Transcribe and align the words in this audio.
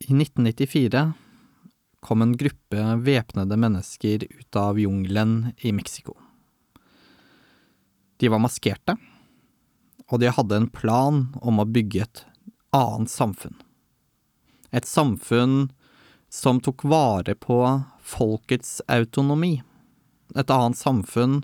I 0.00 0.14
1994 0.14 1.12
kom 2.00 2.22
en 2.22 2.36
gruppe 2.36 2.84
væpnede 3.04 3.56
mennesker 3.60 4.24
ut 4.30 4.56
av 4.56 4.78
jungelen 4.80 5.52
i 5.58 5.72
Mexico. 5.72 6.16
De 8.16 8.28
var 8.32 8.40
maskerte, 8.40 8.96
og 10.08 10.22
de 10.22 10.32
hadde 10.32 10.56
en 10.56 10.70
plan 10.72 11.26
om 11.44 11.60
å 11.60 11.68
bygge 11.68 12.06
et 12.06 12.22
annet 12.76 13.12
samfunn. 13.12 13.58
Et 14.72 14.88
samfunn 14.88 15.68
som 16.32 16.62
tok 16.64 16.86
vare 16.88 17.34
på 17.36 17.60
folkets 18.00 18.78
autonomi. 18.88 19.58
Et 20.32 20.50
annet 20.56 20.78
samfunn 20.78 21.42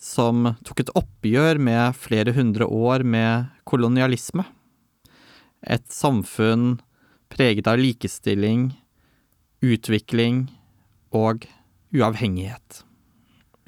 som 0.00 0.54
tok 0.64 0.84
et 0.84 0.94
oppgjør 0.96 1.60
med 1.60 1.96
flere 2.00 2.32
hundre 2.36 2.64
år 2.64 3.04
med 3.04 3.52
kolonialisme. 3.68 4.46
Et 5.60 5.84
samfunn 5.92 6.78
preget 7.34 7.66
av 7.66 7.80
likestilling, 7.80 8.68
utvikling 9.64 10.46
og 11.14 11.46
uavhengighet. 11.94 12.82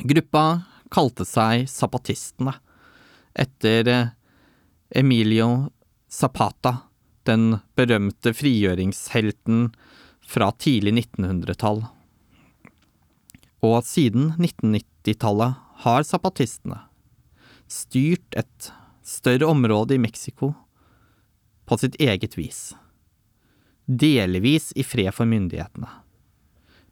Gruppa 0.06 0.44
kalte 0.92 1.26
seg 1.26 1.66
Zapatistene, 1.70 2.54
etter 3.34 3.90
Emilio 4.94 5.68
Zapata, 6.08 6.76
den 7.26 7.58
berømte 7.74 8.32
frigjøringshelten 8.36 9.70
fra 10.26 10.52
tidlig 10.62 10.94
1900-tall. 10.94 11.82
Og 13.66 13.78
siden 13.86 14.36
1990-tallet 14.38 15.58
har 15.82 16.06
zapatistene 16.06 16.84
styrt 17.66 18.36
et 18.38 18.70
større 19.06 19.50
område 19.50 19.96
i 19.96 20.02
Mexico 20.02 20.52
på 21.66 21.78
sitt 21.82 21.98
eget 22.02 22.38
vis. 22.38 22.76
Delvis 23.86 24.72
i 24.74 24.82
fred 24.82 25.14
for 25.14 25.30
myndighetene, 25.30 25.88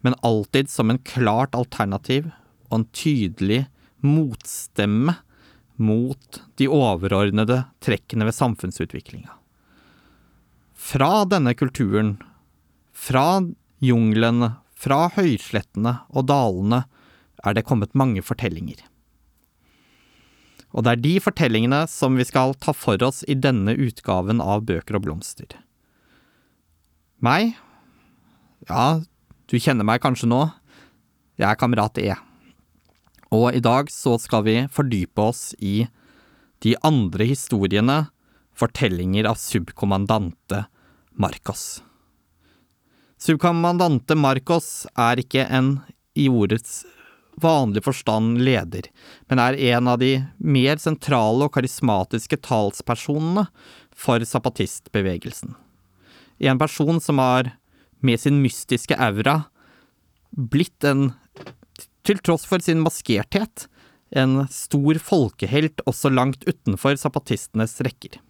men 0.06 0.14
alltid 0.22 0.70
som 0.70 0.90
en 0.90 1.00
klart 1.02 1.54
alternativ 1.58 2.28
og 2.68 2.76
en 2.78 2.88
tydelig 2.94 3.64
motstemme 4.04 5.16
mot 5.74 6.40
de 6.60 6.68
overordnede 6.70 7.64
trekkene 7.82 8.28
ved 8.28 8.36
samfunnsutviklinga. 8.36 9.32
Fra 10.74 11.24
denne 11.26 11.54
kulturen, 11.58 12.18
fra 12.92 13.42
junglene, 13.82 14.52
fra 14.78 15.08
høyslettene 15.16 15.96
og 16.14 16.28
dalene, 16.30 16.84
er 17.44 17.56
det 17.56 17.66
kommet 17.66 17.96
mange 17.98 18.22
fortellinger. 18.22 18.78
Og 20.74 20.84
det 20.84 20.94
er 20.94 21.02
de 21.02 21.14
fortellingene 21.22 21.84
som 21.90 22.18
vi 22.18 22.26
skal 22.26 22.54
ta 22.58 22.74
for 22.74 23.02
oss 23.06 23.22
i 23.30 23.34
denne 23.38 23.74
utgaven 23.74 24.42
av 24.42 24.66
Bøker 24.66 24.98
og 24.98 25.06
blomster. 25.06 25.48
Meg? 27.22 27.54
Ja, 28.68 29.02
du 29.46 29.56
kjenner 29.60 29.86
meg 29.86 30.02
kanskje 30.02 30.28
nå. 30.30 30.40
Jeg 31.38 31.46
er 31.50 31.58
kamerat 31.60 31.98
E. 32.02 32.14
Og 33.34 33.54
i 33.54 33.62
dag 33.62 33.90
så 33.90 34.16
skal 34.22 34.44
vi 34.46 34.56
fordype 34.70 35.28
oss 35.30 35.52
i 35.58 35.86
de 36.64 36.74
andre 36.86 37.26
historiene, 37.28 38.04
fortellinger 38.54 39.26
av 39.26 39.38
subkommandante 39.42 40.64
Marcos. 41.18 41.82
Subkommandante 43.18 44.14
Marcos 44.14 44.86
er 44.94 45.22
ikke 45.22 45.46
en 45.50 45.78
i 46.14 46.28
ordets 46.30 46.84
vanlig 47.42 47.82
forstand 47.82 48.38
leder, 48.46 48.86
men 49.26 49.42
er 49.42 49.58
en 49.74 49.90
av 49.90 49.98
de 49.98 50.12
mer 50.38 50.78
sentrale 50.82 51.48
og 51.48 51.54
karismatiske 51.56 52.38
talspersonene 52.46 53.48
for 53.90 54.22
zapatistbevegelsen. 54.22 55.56
En 56.44 56.60
person 56.60 57.00
som 57.00 57.20
har, 57.22 57.54
med 58.04 58.20
sin 58.20 58.42
mystiske 58.42 58.96
aura, 59.00 59.46
blitt 60.34 60.84
en, 60.84 61.12
til 62.04 62.20
tross 62.20 62.44
for 62.48 62.60
sin 62.60 62.82
maskerthet, 62.84 63.66
en 64.14 64.44
stor 64.52 65.00
folkehelt 65.02 65.80
også 65.88 66.12
langt 66.12 66.44
utenfor 66.46 66.98
zapatistenes 67.00 67.78
rekker. 67.82 68.20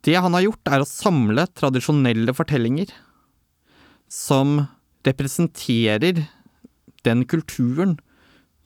Det 0.00 0.16
han 0.16 0.32
har 0.34 0.46
gjort, 0.46 0.70
er 0.72 0.82
å 0.82 0.88
samle 0.88 1.44
tradisjonelle 1.52 2.32
fortellinger 2.34 2.92
som 4.10 4.62
representerer 5.06 6.24
den 7.04 7.24
kulturen 7.28 7.98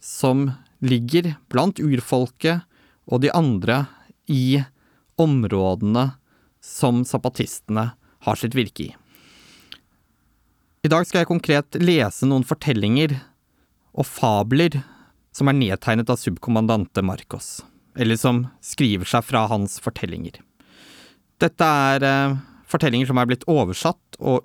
som 0.00 0.46
ligger 0.84 1.34
blant 1.50 1.80
urfolket 1.82 2.64
og 3.10 3.24
de 3.24 3.32
andre 3.34 3.84
i 4.30 4.62
områdene 5.20 6.12
som 6.64 7.04
zapatistene 7.04 7.90
har 8.24 8.40
sitt 8.40 8.56
virke 8.56 8.88
i. 8.88 8.94
I 10.84 10.90
dag 10.92 11.06
skal 11.08 11.22
jeg 11.22 11.30
konkret 11.30 11.76
lese 11.80 12.26
noen 12.28 12.44
fortellinger 12.44 13.14
og 13.94 14.08
fabler 14.08 14.80
som 15.34 15.48
er 15.50 15.56
nedtegnet 15.58 16.10
av 16.12 16.18
subkommandante 16.20 17.02
Marcos, 17.04 17.62
eller 17.96 18.18
som 18.20 18.46
skriver 18.64 19.08
seg 19.08 19.24
fra 19.26 19.46
hans 19.50 19.78
fortellinger. 19.82 20.40
Dette 21.42 21.68
er 21.88 22.04
eh, 22.08 22.36
fortellinger 22.70 23.10
som 23.10 23.20
er 23.20 23.30
blitt 23.30 23.46
oversatt 23.50 24.20
og 24.20 24.44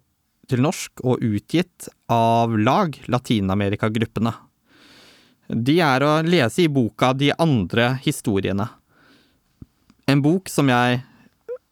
til 0.50 0.64
norsk 0.66 1.04
og 1.06 1.22
utgitt 1.22 1.90
av 2.10 2.56
lag, 2.58 2.96
Latin-Amerika-gruppene. 3.06 4.34
De 5.50 5.76
er 5.82 6.06
å 6.06 6.14
lese 6.26 6.64
i 6.66 6.72
boka 6.72 7.12
De 7.18 7.30
andre 7.38 7.96
historiene. 8.06 8.66
En 10.10 10.24
bok 10.26 10.50
som 10.50 10.70
jeg, 10.70 11.04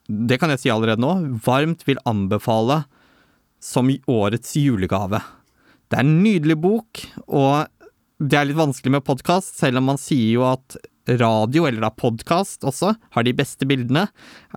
det 0.07 0.39
kan 0.39 0.51
jeg 0.53 0.63
si 0.63 0.71
allerede 0.71 1.03
nå, 1.03 1.13
varmt 1.43 1.83
vil 1.87 1.99
anbefale 2.07 2.83
som 3.63 3.89
årets 4.07 4.55
julegave. 4.59 5.19
Det 5.87 5.97
er 5.99 6.05
en 6.05 6.19
nydelig 6.23 6.57
bok, 6.63 7.01
og 7.27 7.67
det 8.19 8.37
er 8.37 8.49
litt 8.49 8.59
vanskelig 8.59 8.97
med 8.97 9.05
podkast, 9.07 9.57
selv 9.59 9.81
om 9.81 9.91
man 9.91 9.99
sier 10.01 10.37
jo 10.37 10.45
at 10.47 10.77
radio, 11.07 11.67
eller 11.67 11.85
da 11.85 11.91
podkast 11.93 12.65
også, 12.67 12.93
har 13.15 13.25
de 13.27 13.35
beste 13.35 13.67
bildene, 13.67 14.07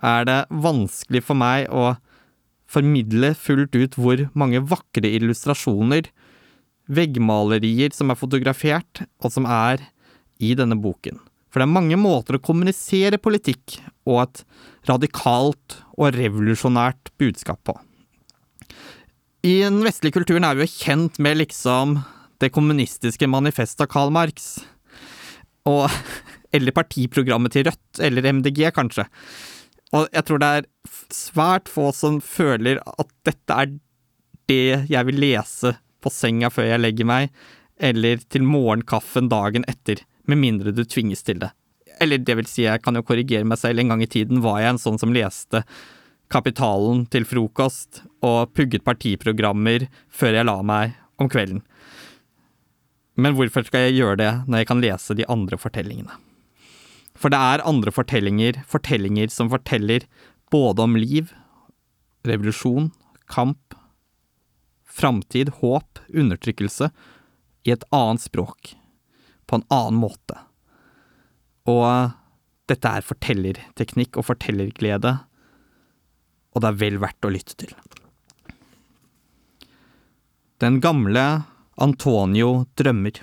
er 0.03 0.27
det 0.27 0.39
vanskelig 0.51 1.23
for 1.23 1.39
meg 1.39 1.69
å 1.71 1.93
formidle 2.71 3.33
fullt 3.35 3.75
ut 3.75 3.97
hvor 3.99 4.25
mange 4.37 4.61
vakre 4.63 5.07
illustrasjoner, 5.07 6.07
veggmalerier 6.91 7.93
som 7.95 8.11
er 8.11 8.19
fotografert, 8.19 9.03
og 9.23 9.35
som 9.35 9.47
er 9.47 9.83
i 10.41 10.55
denne 10.57 10.79
boken. 10.79 11.19
For 11.51 11.59
det 11.59 11.67
er 11.67 11.75
mange 11.75 11.99
måter 11.99 12.37
å 12.37 12.43
kommunisere 12.43 13.19
politikk 13.21 13.77
og 14.07 14.23
et 14.23 14.43
radikalt 14.87 15.81
og 15.97 16.15
revolusjonært 16.15 17.11
budskap 17.19 17.59
på. 17.67 17.75
I 19.43 19.57
den 19.65 19.81
vestlige 19.83 20.19
kulturen 20.19 20.45
er 20.47 20.55
vi 20.55 20.67
jo 20.67 20.75
kjent 20.79 21.19
med 21.19 21.41
liksom 21.41 21.99
det 22.41 22.51
kommunistiske 22.55 23.27
manifestet 23.29 23.83
av 23.85 23.91
Karl 23.91 24.13
Marx. 24.13 24.53
Og 25.69 25.87
Eller 26.51 26.75
partiprogrammet 26.75 27.53
til 27.55 27.63
Rødt, 27.63 27.99
eller 28.03 28.25
MDG, 28.27 28.65
kanskje. 28.75 29.05
Og 29.95 30.09
jeg 30.11 30.25
tror 30.27 30.41
det 30.41 30.49
er 30.51 30.65
svært 31.15 31.71
få 31.71 31.85
som 31.95 32.17
føler 32.19 32.81
at 32.83 33.07
dette 33.23 33.55
er 33.55 33.71
det 34.51 34.89
jeg 34.91 35.07
vil 35.07 35.21
lese 35.23 35.71
på 36.03 36.11
senga 36.11 36.49
før 36.51 36.67
jeg 36.73 36.83
legger 36.83 37.07
meg, 37.07 37.31
eller 37.81 38.21
til 38.29 38.45
morgenkaffen 38.45 39.29
dagen 39.31 39.65
etter, 39.69 40.03
med 40.29 40.37
mindre 40.37 40.73
du 40.75 40.83
tvinges 40.85 41.25
til 41.25 41.41
det. 41.41 41.49
Eller 42.01 42.21
det 42.21 42.37
vil 42.37 42.49
si, 42.49 42.63
jeg 42.65 42.81
kan 42.85 42.97
jo 42.97 43.05
korrigere 43.05 43.47
meg 43.47 43.59
selv, 43.61 43.81
en 43.81 43.93
gang 43.93 44.03
i 44.05 44.09
tiden 44.09 44.43
var 44.45 44.61
jeg 44.61 44.75
en 44.75 44.81
sånn 44.81 45.01
som 45.01 45.13
leste 45.15 45.65
Kapitalen 46.31 47.03
til 47.11 47.25
frokost 47.27 48.05
og 48.23 48.53
pugget 48.55 48.85
partiprogrammer 48.87 49.89
før 50.07 50.37
jeg 50.37 50.47
la 50.47 50.61
meg 50.63 50.93
om 51.19 51.27
kvelden. 51.27 51.59
Men 53.19 53.35
hvorfor 53.35 53.65
skal 53.67 53.89
jeg 53.89 53.97
gjøre 53.99 54.19
det 54.21 54.31
når 54.47 54.61
jeg 54.61 54.69
kan 54.69 54.83
lese 54.83 55.17
de 55.17 55.27
andre 55.27 55.59
fortellingene? 55.59 56.15
For 57.19 57.33
det 57.33 57.37
er 57.37 57.65
andre 57.67 57.91
fortellinger, 57.91 58.61
fortellinger 58.63 59.27
som 59.33 59.51
forteller 59.51 60.07
både 60.53 60.87
om 60.87 60.95
liv, 60.95 61.33
revolusjon, 62.27 62.89
kamp, 63.27 63.75
framtid, 64.87 65.51
håp, 65.59 65.99
undertrykkelse, 66.07 66.89
i 67.67 67.73
et 67.75 67.83
annet 67.93 68.23
språk, 68.23 68.73
på 69.45 69.59
en 69.59 69.65
annen 69.73 69.99
måte. 70.01 70.37
Og 71.69 72.13
dette 72.71 72.89
er 72.89 73.05
fortellerteknikk 73.05 74.17
og 74.17 74.29
fortellerglede, 74.29 75.17
og 76.51 76.63
det 76.63 76.69
er 76.71 76.79
vel 76.79 77.01
verdt 77.01 77.27
å 77.27 77.33
lytte 77.33 77.57
til. 77.63 77.73
Den 80.61 80.79
gamle 80.83 81.43
Antonio 81.81 82.65
drømmer. 82.77 83.21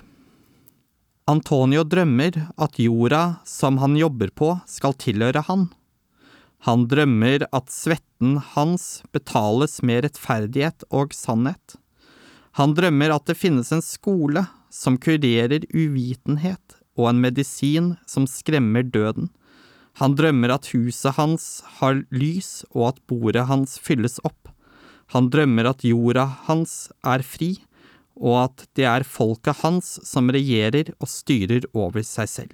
Antonio 1.29 1.85
drømmer 1.87 2.39
at 2.59 2.79
jorda 2.81 3.23
som 3.47 3.77
han 3.79 3.95
jobber 3.95 4.33
på, 4.35 4.55
skal 4.67 4.97
tilhøre 4.99 5.45
han. 5.47 5.69
Han 6.67 6.87
drømmer 6.91 7.45
at 7.55 7.69
svetten 7.71 8.39
hans 8.55 9.05
betales 9.15 9.77
med 9.85 10.03
rettferdighet 10.03 10.83
og 10.89 11.13
sannhet. 11.15 11.77
Han 12.59 12.73
drømmer 12.75 13.13
at 13.15 13.23
det 13.29 13.37
finnes 13.39 13.69
en 13.71 13.83
skole 13.83 14.43
som 14.67 14.97
kurerer 14.99 15.63
uvitenhet, 15.71 16.75
og 16.99 17.13
en 17.13 17.21
medisin 17.23 17.93
som 18.03 18.25
skremmer 18.27 18.83
døden. 18.83 19.29
Han 20.03 20.17
drømmer 20.19 20.51
at 20.57 20.67
huset 20.73 21.15
hans 21.15 21.45
har 21.79 22.01
lys, 22.11 22.65
og 22.75 22.89
at 22.91 22.99
bordet 23.07 23.47
hans 23.47 23.79
fylles 23.79 24.19
opp 24.27 24.51
Han 25.15 25.31
drømmer 25.33 25.65
at 25.65 25.81
jorda 25.81 26.27
hans 26.45 26.91
er 27.01 27.23
fri, 27.25 27.55
og 28.13 28.35
at 28.43 28.67
det 28.77 28.85
er 28.85 29.07
folket 29.07 29.63
hans 29.63 29.95
som 30.05 30.29
regjerer 30.29 30.91
og 30.99 31.09
styrer 31.09 31.65
over 31.73 32.03
seg 32.05 32.29
selv. 32.29 32.53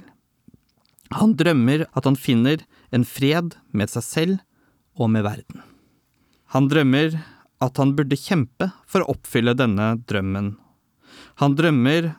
Han 1.12 1.34
drømmer 1.36 1.84
at 1.92 2.06
han 2.08 2.16
finner 2.16 2.64
en 2.96 3.04
fred 3.04 3.58
med 3.74 3.92
seg 3.92 4.06
selv 4.06 4.38
og 4.96 5.12
med 5.12 5.26
verden. 5.28 5.66
Han 6.56 6.70
drømmer 6.72 7.18
at 7.64 7.78
han 7.78 7.96
burde 7.96 8.18
kjempe 8.20 8.70
for 8.88 9.04
å 9.04 9.16
oppfylle 9.16 9.56
denne 9.58 9.96
drømmen. 10.10 10.56
Han 11.42 11.56
drømmer 11.56 12.14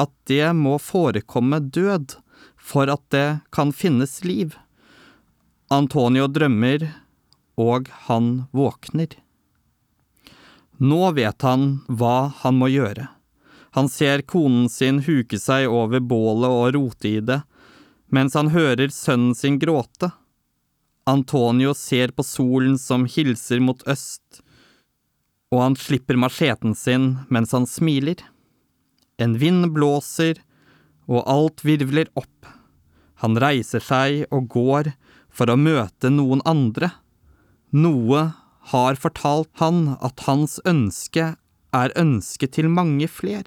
at 0.00 0.12
det 0.30 0.52
må 0.56 0.78
forekomme 0.80 1.60
død 1.74 2.16
for 2.56 2.90
at 2.90 3.02
det 3.14 3.42
kan 3.54 3.72
finnes 3.74 4.22
liv. 4.24 4.54
Antonio 5.72 6.28
drømmer, 6.28 6.88
og 7.58 7.90
han 8.06 8.46
våkner. 8.52 9.18
Nå 10.82 11.02
vet 11.14 11.42
han 11.46 11.82
hva 11.88 12.32
han 12.42 12.58
må 12.58 12.70
gjøre. 12.72 13.08
Han 13.72 13.88
ser 13.88 14.24
konen 14.28 14.68
sin 14.68 15.00
huke 15.06 15.38
seg 15.40 15.70
over 15.70 16.00
bålet 16.00 16.50
og 16.50 16.74
rote 16.76 17.08
i 17.08 17.20
det, 17.24 17.40
mens 18.12 18.34
han 18.36 18.52
hører 18.52 18.92
sønnen 18.92 19.36
sin 19.36 19.58
gråte. 19.62 20.10
Antonio 21.08 21.72
ser 21.74 22.12
på 22.12 22.24
solen 22.26 22.76
som 22.78 23.06
hilser 23.08 23.62
mot 23.64 23.80
øst, 23.88 24.42
og 25.52 25.60
han 25.60 25.76
slipper 25.76 26.16
macheten 26.16 26.72
sin 26.74 27.12
mens 27.28 27.52
han 27.52 27.68
smiler. 27.68 28.16
En 29.20 29.36
vind 29.38 29.68
blåser, 29.76 30.40
og 31.06 31.26
alt 31.28 31.60
virvler 31.66 32.08
opp. 32.16 32.48
Han 33.20 33.36
reiser 33.38 33.84
seg 33.84 34.24
og 34.32 34.48
går 34.54 34.94
for 35.28 35.52
å 35.52 35.58
møte 35.60 36.08
noen 36.10 36.40
andre. 36.48 36.88
Noe 37.70 38.32
har 38.72 38.98
fortalt 39.00 39.52
han 39.60 39.98
at 40.00 40.24
hans 40.28 40.58
ønske 40.68 41.34
er 41.72 41.94
ønsket 41.98 42.56
til 42.56 42.70
mange 42.72 43.08
fler. 43.10 43.44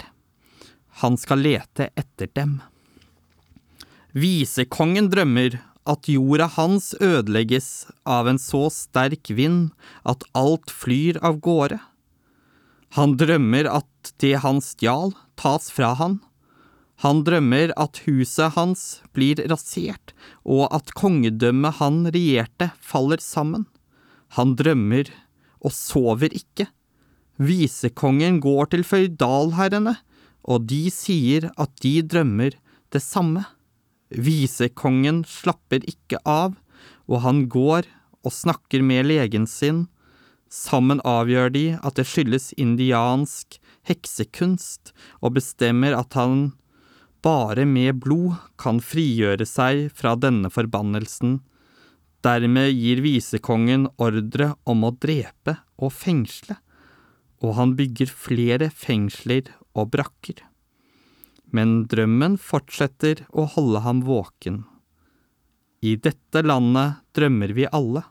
Han 1.02 1.18
skal 1.20 1.42
lete 1.44 1.90
etter 1.98 2.30
dem. 2.38 2.60
Visekongen 4.16 5.10
drømmer 5.12 5.58
at 5.86 6.08
jorda 6.10 6.48
hans 6.56 6.94
ødelegges 7.02 7.86
av 8.08 8.30
en 8.30 8.40
så 8.42 8.66
sterk 8.72 9.30
vind 9.30 9.70
at 10.08 10.24
alt 10.38 10.72
flyr 10.72 11.20
av 11.24 11.42
gårde. 11.44 11.78
Han 12.94 13.16
drømmer 13.18 13.66
at 13.68 14.12
det 14.22 14.36
han 14.44 14.60
stjal, 14.62 15.12
tas 15.36 15.70
fra 15.74 15.94
han. 15.98 16.20
Han 17.04 17.24
drømmer 17.26 17.74
at 17.76 18.00
huset 18.06 18.54
hans 18.54 19.02
blir 19.12 19.42
rasert, 19.50 20.14
og 20.44 20.70
at 20.72 20.94
kongedømmet 20.96 21.76
han 21.80 22.06
regjerte, 22.08 22.70
faller 22.80 23.20
sammen. 23.20 23.66
Han 24.38 24.54
drømmer 24.56 25.10
og 25.60 25.74
sover 25.76 26.32
ikke. 26.32 26.70
Visekongen 27.36 28.40
går 28.40 28.72
til 28.72 28.86
føydalherrene, 28.86 29.98
og 30.46 30.64
de 30.70 30.86
sier 30.94 31.50
at 31.60 31.74
de 31.84 31.98
drømmer 32.00 32.56
det 32.94 33.02
samme. 33.04 33.44
Visekongen 34.08 35.24
slapper 35.28 35.84
ikke 35.90 36.22
av, 36.24 36.54
og 37.10 37.22
han 37.26 37.44
går 37.52 37.90
og 38.26 38.32
snakker 38.32 38.82
med 38.82 39.10
legen 39.10 39.44
sin. 39.50 39.84
Sammen 40.56 41.02
avgjør 41.04 41.50
de 41.52 41.64
at 41.84 41.98
det 41.98 42.06
skyldes 42.08 42.52
indiansk 42.56 43.58
heksekunst, 43.86 44.94
og 45.20 45.36
bestemmer 45.36 45.96
at 45.98 46.16
han 46.16 46.54
bare 47.26 47.66
med 47.68 48.00
blod 48.04 48.38
kan 48.60 48.80
frigjøre 48.80 49.46
seg 49.48 49.90
fra 49.96 50.14
denne 50.16 50.48
forbannelsen. 50.52 51.40
Dermed 52.24 52.72
gir 52.72 53.02
visekongen 53.04 53.88
ordre 54.02 54.54
om 54.64 54.86
å 54.86 54.94
drepe 54.96 55.58
og 55.76 55.92
fengsle, 55.92 56.56
og 57.44 57.56
han 57.58 57.76
bygger 57.78 58.10
flere 58.10 58.70
fengsler 58.72 59.52
og 59.76 59.92
brakker. 59.92 60.40
Men 61.52 61.84
drømmen 61.90 62.40
fortsetter 62.42 63.26
å 63.30 63.44
holde 63.52 63.84
ham 63.84 64.02
våken. 64.08 64.64
I 65.84 65.94
dette 66.00 66.42
landet 66.42 67.02
drømmer 67.14 67.52
vi 67.54 67.68
alle. 67.68 68.02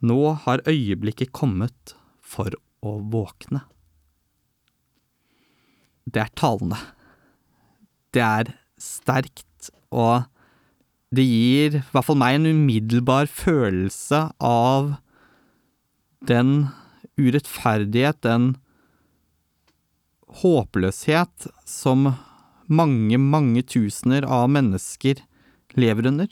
Nå 0.00 0.20
har 0.46 0.62
øyeblikket 0.68 1.32
kommet 1.36 1.94
for 2.24 2.54
å 2.80 2.96
våkne. 3.12 3.62
Det 6.08 6.22
er 6.24 6.32
talende. 6.38 6.78
Det 8.10 8.22
er 8.24 8.54
sterkt, 8.80 9.70
og 9.92 10.24
det 11.14 11.26
gir 11.26 11.76
i 11.78 11.84
hvert 11.92 12.06
fall 12.06 12.18
meg 12.18 12.38
en 12.38 12.48
umiddelbar 12.54 13.28
følelse 13.30 14.28
av 14.40 14.94
den 16.26 16.70
urettferdighet, 17.20 18.22
den 18.24 18.54
håpløshet 20.40 21.50
som 21.68 22.12
mange, 22.70 23.18
mange 23.18 23.64
tusener 23.66 24.26
av 24.26 24.48
mennesker 24.54 25.22
lever 25.78 26.10
under, 26.10 26.30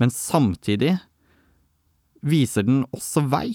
men 0.00 0.12
samtidig 0.12 0.96
viser 2.24 2.66
den 2.66 2.82
også 2.94 3.24
vei. 3.30 3.54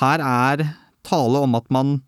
Her 0.00 0.22
er 0.22 0.64
tale 1.06 1.42
om 1.42 1.56
at 1.58 1.68
man 1.72 2.00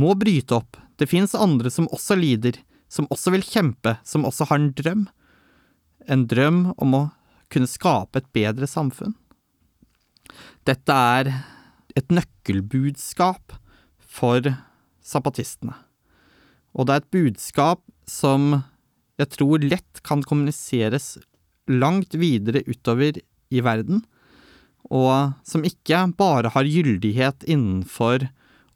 må 0.00 0.14
bryte 0.18 0.56
opp. 0.58 0.78
Det 0.96 1.10
fins 1.10 1.34
andre 1.36 1.70
som 1.72 1.88
også 1.92 2.16
lider, 2.18 2.58
som 2.88 3.08
også 3.12 3.34
vil 3.34 3.44
kjempe, 3.46 3.96
som 4.04 4.26
også 4.28 4.48
har 4.50 4.60
en 4.60 4.72
drøm. 4.76 5.06
En 6.10 6.26
drøm 6.28 6.64
om 6.76 6.96
å 6.98 7.02
kunne 7.52 7.70
skape 7.70 8.22
et 8.22 8.30
bedre 8.34 8.68
samfunn. 8.68 9.14
Dette 10.64 10.94
er 10.94 11.32
et 11.98 12.12
nøkkelbudskap 12.12 13.56
for 14.00 14.46
zapatistene. 15.04 15.74
Og 16.72 16.88
det 16.88 16.94
er 16.94 17.02
et 17.02 17.12
budskap 17.12 17.82
som 18.08 18.62
jeg 19.20 19.28
tror 19.36 19.64
lett 19.64 20.00
kan 20.06 20.22
kommuniseres 20.24 21.18
langt 21.68 22.16
videre 22.18 22.64
utover 22.66 23.20
i 23.52 23.60
verden, 23.62 24.00
og 24.90 25.34
som 25.46 25.64
ikke 25.66 26.04
bare 26.18 26.52
har 26.54 26.68
gyldighet 26.68 27.46
innenfor 27.46 28.28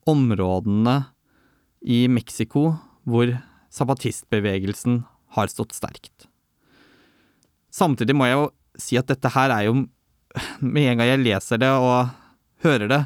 områdene 0.07 0.99
i 1.83 2.07
Mexico 2.11 2.77
hvor 3.07 3.35
zapatistbevegelsen 3.75 5.03
har 5.37 5.51
stått 5.53 5.75
sterkt. 5.77 6.29
Samtidig 7.71 8.17
må 8.17 8.29
jeg 8.29 8.39
jo 8.39 8.47
si 8.81 8.97
at 8.99 9.09
dette 9.11 9.31
her 9.35 9.53
er 9.53 9.67
jo, 9.69 9.75
med 10.61 10.93
en 10.93 11.03
gang 11.03 11.13
jeg 11.13 11.25
leser 11.25 11.61
det 11.61 11.73
og 11.73 12.15
hører 12.65 12.89
det, 12.93 13.03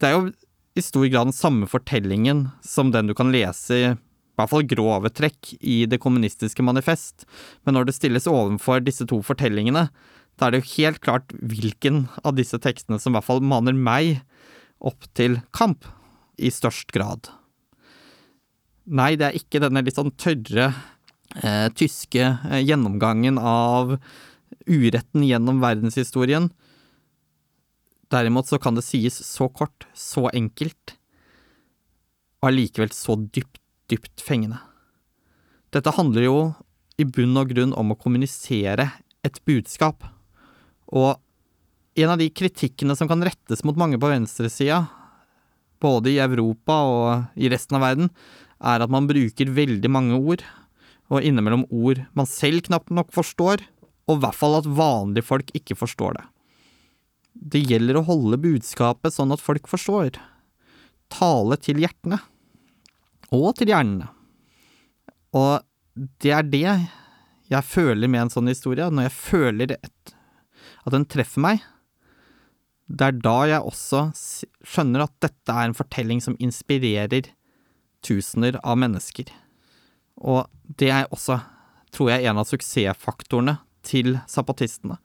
det 0.00 0.08
er 0.08 0.16
jo 0.16 0.30
i 0.72 0.82
stor 0.82 1.04
grad 1.12 1.28
den 1.28 1.36
samme 1.36 1.68
fortellingen 1.68 2.46
som 2.64 2.90
den 2.94 3.10
du 3.10 3.14
kan 3.14 3.32
lese 3.34 3.76
i 3.76 3.92
i 4.32 4.40
hvert 4.40 4.48
fall 4.48 4.64
grove 4.64 5.10
trekk 5.12 5.50
i 5.60 5.82
Det 5.84 5.98
kommunistiske 6.00 6.64
manifest, 6.64 7.26
men 7.64 7.76
når 7.76 7.90
det 7.90 7.94
stilles 7.98 8.24
overfor 8.30 8.80
disse 8.80 9.04
to 9.04 9.18
fortellingene, 9.20 9.90
da 10.38 10.48
er 10.48 10.54
det 10.54 10.62
jo 10.62 10.72
helt 10.76 11.02
klart 11.04 11.34
hvilken 11.38 12.06
av 12.24 12.36
disse 12.38 12.58
tekstene 12.62 12.98
som 13.00 13.12
i 13.12 13.18
hvert 13.18 13.28
fall 13.28 13.42
maner 13.44 13.76
meg 13.76 14.22
opp 14.82 15.06
til 15.16 15.38
kamp, 15.54 15.86
i 16.42 16.48
størst 16.50 16.90
grad. 16.90 17.28
Nei, 18.88 19.14
det 19.20 19.28
er 19.28 19.36
ikke 19.38 19.60
denne 19.62 19.82
litt 19.84 19.94
sånn 19.94 20.14
tørre 20.18 20.72
eh, 21.38 21.68
tyske 21.76 22.24
eh, 22.24 22.62
gjennomgangen 22.64 23.38
av 23.38 23.92
uretten 24.66 25.22
gjennom 25.28 25.60
verdenshistorien. 25.62 26.48
Derimot 28.10 28.48
så 28.48 28.58
kan 28.58 28.74
det 28.74 28.82
sies 28.88 29.20
så 29.28 29.46
kort, 29.52 29.86
så 29.94 30.26
enkelt, 30.32 30.96
og 32.42 32.50
allikevel 32.50 32.90
så 32.96 33.14
dypt 33.20 33.62
dypt 33.92 34.24
fengende. 34.24 34.60
Dette 35.72 35.92
handler 35.96 36.26
jo 36.26 36.38
i 37.00 37.06
bunn 37.08 37.36
og 37.40 37.52
grunn 37.52 37.72
om 37.76 37.92
å 37.92 37.98
kommunisere 37.98 38.90
et 39.24 39.38
budskap, 39.48 40.04
og 40.92 41.16
en 41.98 42.12
av 42.14 42.20
de 42.20 42.28
kritikkene 42.32 42.96
som 42.96 43.08
kan 43.10 43.22
rettes 43.24 43.64
mot 43.64 43.76
mange 43.76 43.98
på 44.00 44.10
venstresida, 44.10 44.86
både 45.82 46.12
i 46.12 46.20
Europa 46.22 46.78
og 46.88 47.40
i 47.40 47.50
resten 47.52 47.76
av 47.76 47.84
verden, 47.84 48.10
er 48.62 48.84
at 48.84 48.92
man 48.92 49.08
bruker 49.08 49.50
veldig 49.52 49.90
mange 49.90 50.16
ord, 50.16 50.44
og 51.12 51.24
innimellom 51.26 51.66
ord 51.74 52.04
man 52.16 52.28
selv 52.28 52.62
knapt 52.68 52.92
nok 52.94 53.10
forstår, 53.12 53.64
og 54.08 54.18
i 54.18 54.22
hvert 54.22 54.38
fall 54.38 54.58
at 54.60 54.68
vanlige 54.68 55.26
folk 55.26 55.50
ikke 55.56 55.76
forstår 55.78 56.16
det. 56.18 56.24
Det 57.32 57.62
gjelder 57.64 57.98
å 57.98 58.06
holde 58.06 58.40
budskapet 58.40 59.14
sånn 59.14 59.32
at 59.34 59.42
folk 59.42 59.68
forstår. 59.70 60.18
Tale 61.12 61.58
til 61.60 61.80
hjertene 61.82 62.20
og 63.32 63.54
til 63.56 63.72
hjernene. 63.72 64.10
Og 65.32 65.64
det 66.20 66.32
er 66.36 66.48
det 66.48 66.66
jeg 67.52 67.68
føler 67.68 68.08
med 68.08 68.26
en 68.26 68.32
sånn 68.32 68.50
historie, 68.50 68.88
når 68.88 69.08
jeg 69.08 69.16
føler 69.16 69.74
et, 69.78 70.14
at 70.82 70.94
den 70.94 71.06
treffer 71.08 71.42
meg. 71.44 71.62
Det 72.92 73.06
er 73.08 73.20
da 73.24 73.36
jeg 73.48 73.64
også 73.64 74.08
skjønner 74.66 75.06
at 75.06 75.14
dette 75.22 75.54
er 75.54 75.68
en 75.68 75.76
fortelling 75.76 76.20
som 76.24 76.36
inspirerer 76.42 77.30
tusener 78.04 78.58
av 78.60 78.80
mennesker. 78.82 79.30
Og 80.18 80.44
det 80.78 80.90
er 80.92 81.10
også, 81.14 81.38
tror 81.94 82.12
jeg, 82.12 82.26
en 82.26 82.40
av 82.42 82.48
suksessfaktorene 82.50 83.56
til 83.86 84.16
zapatistene, 84.30 84.98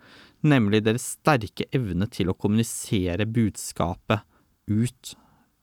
nemlig 0.45 0.83
deres 0.85 1.13
sterke 1.17 1.65
evne 1.73 2.09
til 2.13 2.29
å 2.29 2.37
kommunisere 2.37 3.25
budskapet 3.29 4.25
ut 4.67 5.13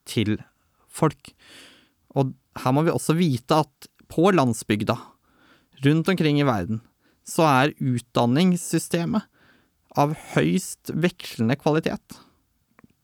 til 0.09 0.38
folk. 0.90 1.35
Og 2.14 2.33
her 2.62 2.75
må 2.75 2.85
vi 2.87 2.94
også 2.94 3.16
vite 3.18 3.62
at 3.64 3.90
på 4.11 4.30
landsbygda, 4.35 4.97
rundt 5.85 6.09
omkring 6.09 6.38
i 6.40 6.47
verden, 6.47 6.80
så 7.26 7.47
er 7.49 7.75
utdanningssystemet 7.80 9.26
av 10.01 10.15
høyst 10.35 10.91
vekslende 10.91 11.57
kvalitet. 11.61 12.19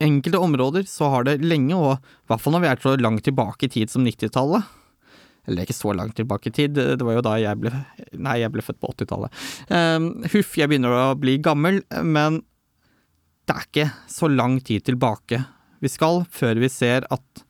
Enkelte 0.00 0.40
områder 0.40 0.86
så 0.88 1.10
har 1.12 1.26
det 1.28 1.40
lenge, 1.44 1.76
og 1.76 1.98
i 1.98 2.30
hvert 2.30 2.42
fall 2.42 2.56
når 2.56 2.64
vi 2.64 2.70
er 2.70 2.84
så 2.84 2.94
langt 3.00 3.24
tilbake 3.26 3.68
i 3.68 3.72
tid 3.72 3.92
som 3.92 4.06
90-tallet, 4.06 4.76
eller 5.48 5.64
ikke 5.64 5.76
så 5.76 5.92
langt 5.96 6.16
tilbake 6.18 6.50
i 6.50 6.54
tid, 6.56 6.76
det 6.76 7.04
var 7.04 7.16
jo 7.16 7.24
da 7.24 7.34
jeg 7.40 7.58
ble 7.58 7.72
Nei, 8.20 8.40
jeg 8.42 8.52
ble 8.52 8.64
født 8.64 8.80
på 8.80 8.90
80-tallet. 8.92 9.42
Um, 9.72 10.10
huff, 10.28 10.56
jeg 10.58 10.70
begynner 10.70 10.94
å 10.94 11.04
bli 11.18 11.38
gammel, 11.42 11.80
men 12.04 12.42
det 13.48 13.56
er 13.56 13.66
ikke 13.66 13.88
så 14.10 14.28
lang 14.30 14.60
tid 14.62 14.84
tilbake 14.86 15.40
vi 15.80 15.88
skal 15.90 16.22
før 16.30 16.60
vi 16.60 16.68
ser 16.70 17.06
at 17.10 17.44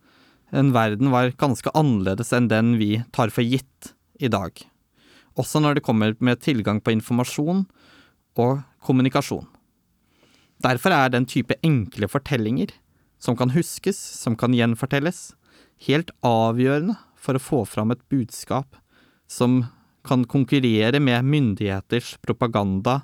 en 0.55 0.73
verden 0.75 1.11
var 1.13 1.35
ganske 1.39 1.71
annerledes 1.77 2.33
enn 2.35 2.49
den 2.51 2.75
vi 2.81 3.03
tar 3.15 3.31
for 3.35 3.47
gitt 3.47 3.93
i 4.23 4.31
dag. 4.31 4.55
Også 5.39 5.63
når 5.63 5.79
det 5.79 5.85
kommer 5.87 6.17
med 6.19 6.43
tilgang 6.43 6.81
på 6.83 6.95
informasjon 6.95 7.67
og 8.41 8.63
kommunikasjon. 8.85 9.47
Derfor 10.61 10.93
er 10.93 11.13
den 11.13 11.27
type 11.29 11.57
enkle 11.65 12.09
fortellinger, 12.11 12.73
som 13.21 13.37
kan 13.37 13.53
huskes, 13.53 13.97
som 13.97 14.37
kan 14.37 14.55
gjenfortelles, 14.57 15.35
helt 15.87 16.13
avgjørende 16.25 16.97
for 17.21 17.37
å 17.37 17.43
få 17.43 17.61
fram 17.69 17.93
et 17.93 18.03
budskap 18.13 18.77
som 19.31 19.63
kan 20.05 20.25
konkurrere 20.29 21.01
med 21.03 21.27
myndigheters 21.29 22.17
propaganda 22.25 23.03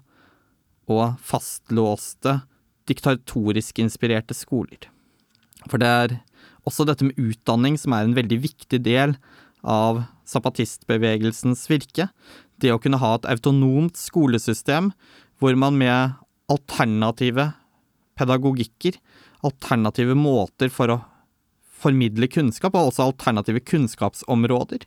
og 0.88 1.16
fastlåste, 1.21 2.40
diktatorisk 2.87 3.80
inspirerte 3.83 4.37
skoler. 4.37 4.87
For 5.66 5.83
det 5.83 5.88
er 5.90 6.14
også 6.66 6.87
dette 6.87 7.06
med 7.06 7.18
utdanning 7.18 7.76
som 7.80 7.95
er 7.97 8.06
en 8.06 8.16
veldig 8.16 8.38
viktig 8.45 8.80
del 8.87 9.16
av 9.66 10.04
zapatistbevegelsens 10.26 11.64
virke. 11.71 12.09
Det 12.62 12.73
å 12.73 12.80
kunne 12.83 13.00
ha 13.02 13.16
et 13.16 13.28
autonomt 13.30 13.99
skolesystem 13.99 14.92
hvor 15.40 15.57
man 15.59 15.78
med 15.81 16.16
alternative 16.52 17.50
pedagogikker, 18.16 18.97
alternative 19.45 20.16
måter 20.16 20.71
for 20.73 20.93
å 20.95 21.00
formidle 21.76 22.28
kunnskap, 22.33 22.75
og 22.75 22.90
også 22.90 23.11
alternative 23.11 23.61
kunnskapsområder, 23.66 24.87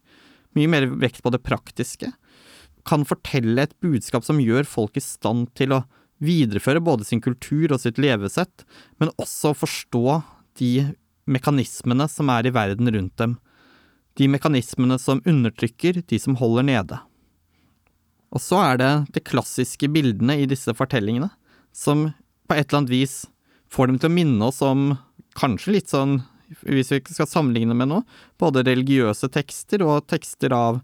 mye 0.57 0.71
mer 0.71 0.87
vekt 1.01 1.21
på 1.23 1.31
det 1.33 1.43
praktiske, 1.45 2.11
kan 2.87 3.05
fortelle 3.05 3.67
et 3.67 3.75
budskap 3.83 4.25
som 4.25 4.39
gjør 4.41 4.65
folk 4.65 4.97
i 4.97 5.03
stand 5.03 5.51
til 5.59 5.75
å 5.75 5.83
videreføre 6.23 6.81
både 6.83 7.05
sin 7.07 7.21
kultur 7.23 7.75
og 7.75 7.83
sitt 7.83 7.99
levesett, 8.01 8.65
men 8.99 9.13
også 9.21 9.53
forstå 9.55 10.21
de 10.59 10.71
mekanismene 11.29 12.09
som 12.11 12.31
er 12.33 12.49
i 12.49 12.55
verden 12.55 12.89
rundt 12.95 13.15
dem. 13.21 13.37
De 14.17 14.27
mekanismene 14.27 14.97
som 14.99 15.21
undertrykker, 15.27 16.01
de 16.09 16.19
som 16.19 16.35
holder 16.39 16.65
nede. 16.67 16.99
Og 18.35 18.41
så 18.43 18.59
er 18.61 18.79
det 18.81 18.91
de 19.15 19.23
klassiske 19.25 19.89
bildene 19.91 20.37
i 20.43 20.47
disse 20.49 20.73
fortellingene, 20.77 21.31
som 21.73 22.09
på 22.49 22.57
et 22.57 22.67
eller 22.67 22.83
annet 22.83 22.93
vis 22.93 23.15
får 23.73 23.89
dem 23.89 23.99
til 24.01 24.09
å 24.09 24.15
minne 24.15 24.49
oss 24.49 24.61
om 24.65 24.91
kanskje 25.39 25.75
litt 25.77 25.91
sånn, 25.91 26.19
hvis 26.65 26.91
vi 26.93 27.01
skal 27.05 27.29
sammenligne 27.29 27.75
med 27.77 27.91
noe, 27.91 28.05
både 28.41 28.65
religiøse 28.65 29.29
tekster 29.33 29.83
og 29.85 30.07
tekster 30.09 30.53
av 30.55 30.81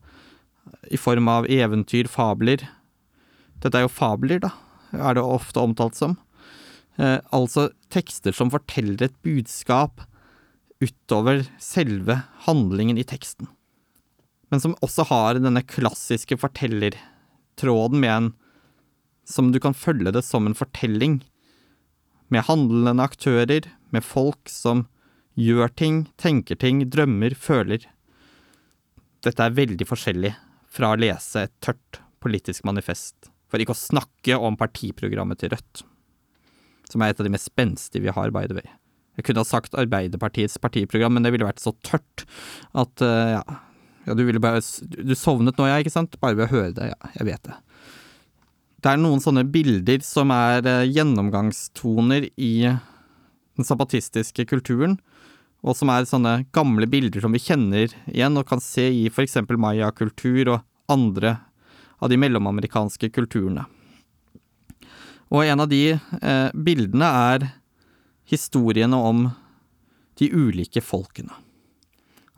i 0.94 0.98
form 0.98 1.30
av 1.30 1.48
eventyr, 1.50 2.10
fabler. 2.10 2.64
Dette 3.62 3.80
er 3.80 3.86
jo 3.86 3.94
fabler, 3.94 4.42
da, 4.46 4.52
er 4.94 5.18
det 5.18 5.26
ofte 5.26 5.62
omtalt 5.62 5.98
som. 5.98 6.18
Eh, 6.98 7.20
altså 7.36 7.70
tekster 7.94 8.36
som 8.36 8.52
forteller 8.54 9.08
et 9.08 9.18
budskap 9.26 10.06
utover 10.84 11.44
selve 11.62 12.22
handlingen 12.46 13.00
i 13.00 13.06
teksten. 13.08 13.50
Men 14.54 14.62
som 14.62 14.78
også 14.86 15.08
har 15.10 15.42
denne 15.42 15.66
klassiske 15.66 16.38
fortellertråden 17.56 18.00
med 18.00 18.12
en 18.12 18.34
Som 19.28 19.52
du 19.52 19.60
kan 19.60 19.74
følge 19.74 20.12
det 20.12 20.22
som 20.24 20.46
en 20.46 20.54
fortelling. 20.54 21.24
Med 22.30 22.46
handlende 22.46 23.02
aktører, 23.02 23.72
med 23.90 24.04
folk 24.04 24.48
som 24.48 24.88
gjør 25.34 25.74
ting, 25.76 26.06
tenker 26.18 26.56
ting, 26.56 26.88
drømmer, 26.90 27.34
føler. 27.34 27.80
Dette 29.24 29.42
er 29.42 29.50
veldig 29.50 29.88
forskjellig 29.88 30.36
fra 30.70 30.94
å 30.94 31.00
lese 31.00 31.42
et 31.42 31.54
tørt 31.60 32.02
politisk 32.22 32.64
manifest, 32.66 33.32
for 33.50 33.58
ikke 33.58 33.74
å 33.74 33.82
snakke 33.82 34.38
om 34.38 34.56
partiprogrammet 34.56 35.40
til 35.42 35.50
Rødt 35.50 35.82
som 36.90 37.02
er 37.02 37.14
et 37.14 37.22
av 37.22 37.28
de 37.28 37.34
mest 37.34 37.50
spenstige 37.50 38.06
vi 38.06 38.14
har, 38.14 38.32
by 38.34 38.46
the 38.50 38.58
way. 38.58 38.68
Jeg 39.16 39.28
kunne 39.28 39.44
ha 39.44 39.48
sagt 39.48 39.78
Arbeiderpartiets 39.80 40.60
partiprogram, 40.62 41.16
men 41.16 41.26
det 41.26 41.32
ville 41.34 41.48
vært 41.48 41.64
så 41.64 41.74
tørt 41.86 42.26
at 42.76 43.04
uh, 43.06 43.40
ja. 43.40 43.44
Ja. 44.06 44.14
du 44.14 44.24
ville 44.26 44.42
bare 44.42 44.62
Du 44.96 45.16
sovnet 45.18 45.58
nå, 45.58 45.68
ja, 45.70 45.80
ikke 45.82 45.94
sant? 45.94 46.18
Bare 46.22 46.38
ved 46.38 46.48
å 46.48 46.54
høre 46.54 46.74
det. 46.78 46.92
Ja, 46.94 47.12
jeg 47.20 47.30
vet 47.32 47.50
det. 47.50 47.58
Det 48.86 48.92
er 48.92 49.02
noen 49.02 49.24
sånne 49.24 49.46
bilder 49.50 50.04
som 50.06 50.30
er 50.34 50.62
uh, 50.68 50.86
gjennomgangstoner 50.86 52.28
i 52.38 52.54
den 53.56 53.66
zapatistiske 53.66 54.46
kulturen, 54.46 55.00
og 55.66 55.74
som 55.80 55.90
er 55.90 56.06
sånne 56.06 56.36
gamle 56.54 56.86
bilder 56.90 57.24
som 57.24 57.34
vi 57.34 57.42
kjenner 57.42 57.90
igjen 58.12 58.38
og 58.38 58.46
kan 58.50 58.62
se 58.62 58.86
i 58.92 59.08
for 59.10 59.26
eksempel 59.26 59.58
maya-kultur 59.58 60.52
og 60.54 60.92
andre 60.92 61.40
av 61.98 62.12
de 62.12 62.20
mellomamerikanske 62.22 63.10
kulturene. 63.16 63.66
Og 65.34 65.48
en 65.48 65.64
av 65.64 65.72
de 65.72 65.96
eh, 65.96 66.50
bildene 66.54 67.08
er 67.32 67.48
historiene 68.30 69.00
om 69.00 69.26
de 70.20 70.30
ulike 70.30 70.84
folkene. 70.86 71.34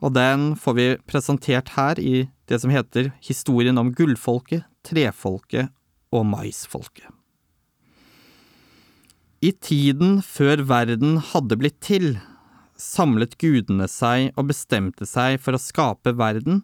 Og 0.04 0.14
den 0.14 0.52
får 0.60 0.76
vi 0.78 0.88
presentert 1.10 1.74
her 1.78 2.00
i 2.00 2.28
det 2.48 2.62
som 2.62 2.72
heter 2.74 3.12
Historien 3.26 3.80
om 3.82 3.92
gullfolket, 3.96 4.66
trefolket 4.86 5.74
og 6.14 6.28
maisfolket. 6.30 7.10
I 9.42 9.52
tiden 9.54 10.20
før 10.26 10.64
verden 10.66 11.20
hadde 11.34 11.58
blitt 11.60 11.78
til, 11.86 12.16
samlet 12.78 13.36
gudene 13.42 13.86
seg 13.90 14.32
og 14.38 14.50
bestemte 14.52 15.06
seg 15.10 15.38
for 15.42 15.58
å 15.58 15.62
skape 15.62 16.14
verden 16.18 16.64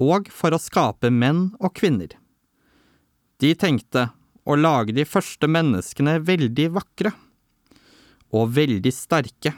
og 0.00 0.28
for 0.32 0.52
å 0.52 0.60
skape 0.60 1.10
menn 1.12 1.50
og 1.60 1.74
kvinner. 1.76 2.12
De 3.40 3.52
tenkte 3.56 4.08
å 4.48 4.56
lage 4.56 4.94
de 4.96 5.04
første 5.08 5.48
menneskene 5.48 6.18
veldig 6.24 6.70
vakre 6.76 7.12
og 8.36 8.52
veldig 8.56 8.92
sterke. 8.94 9.52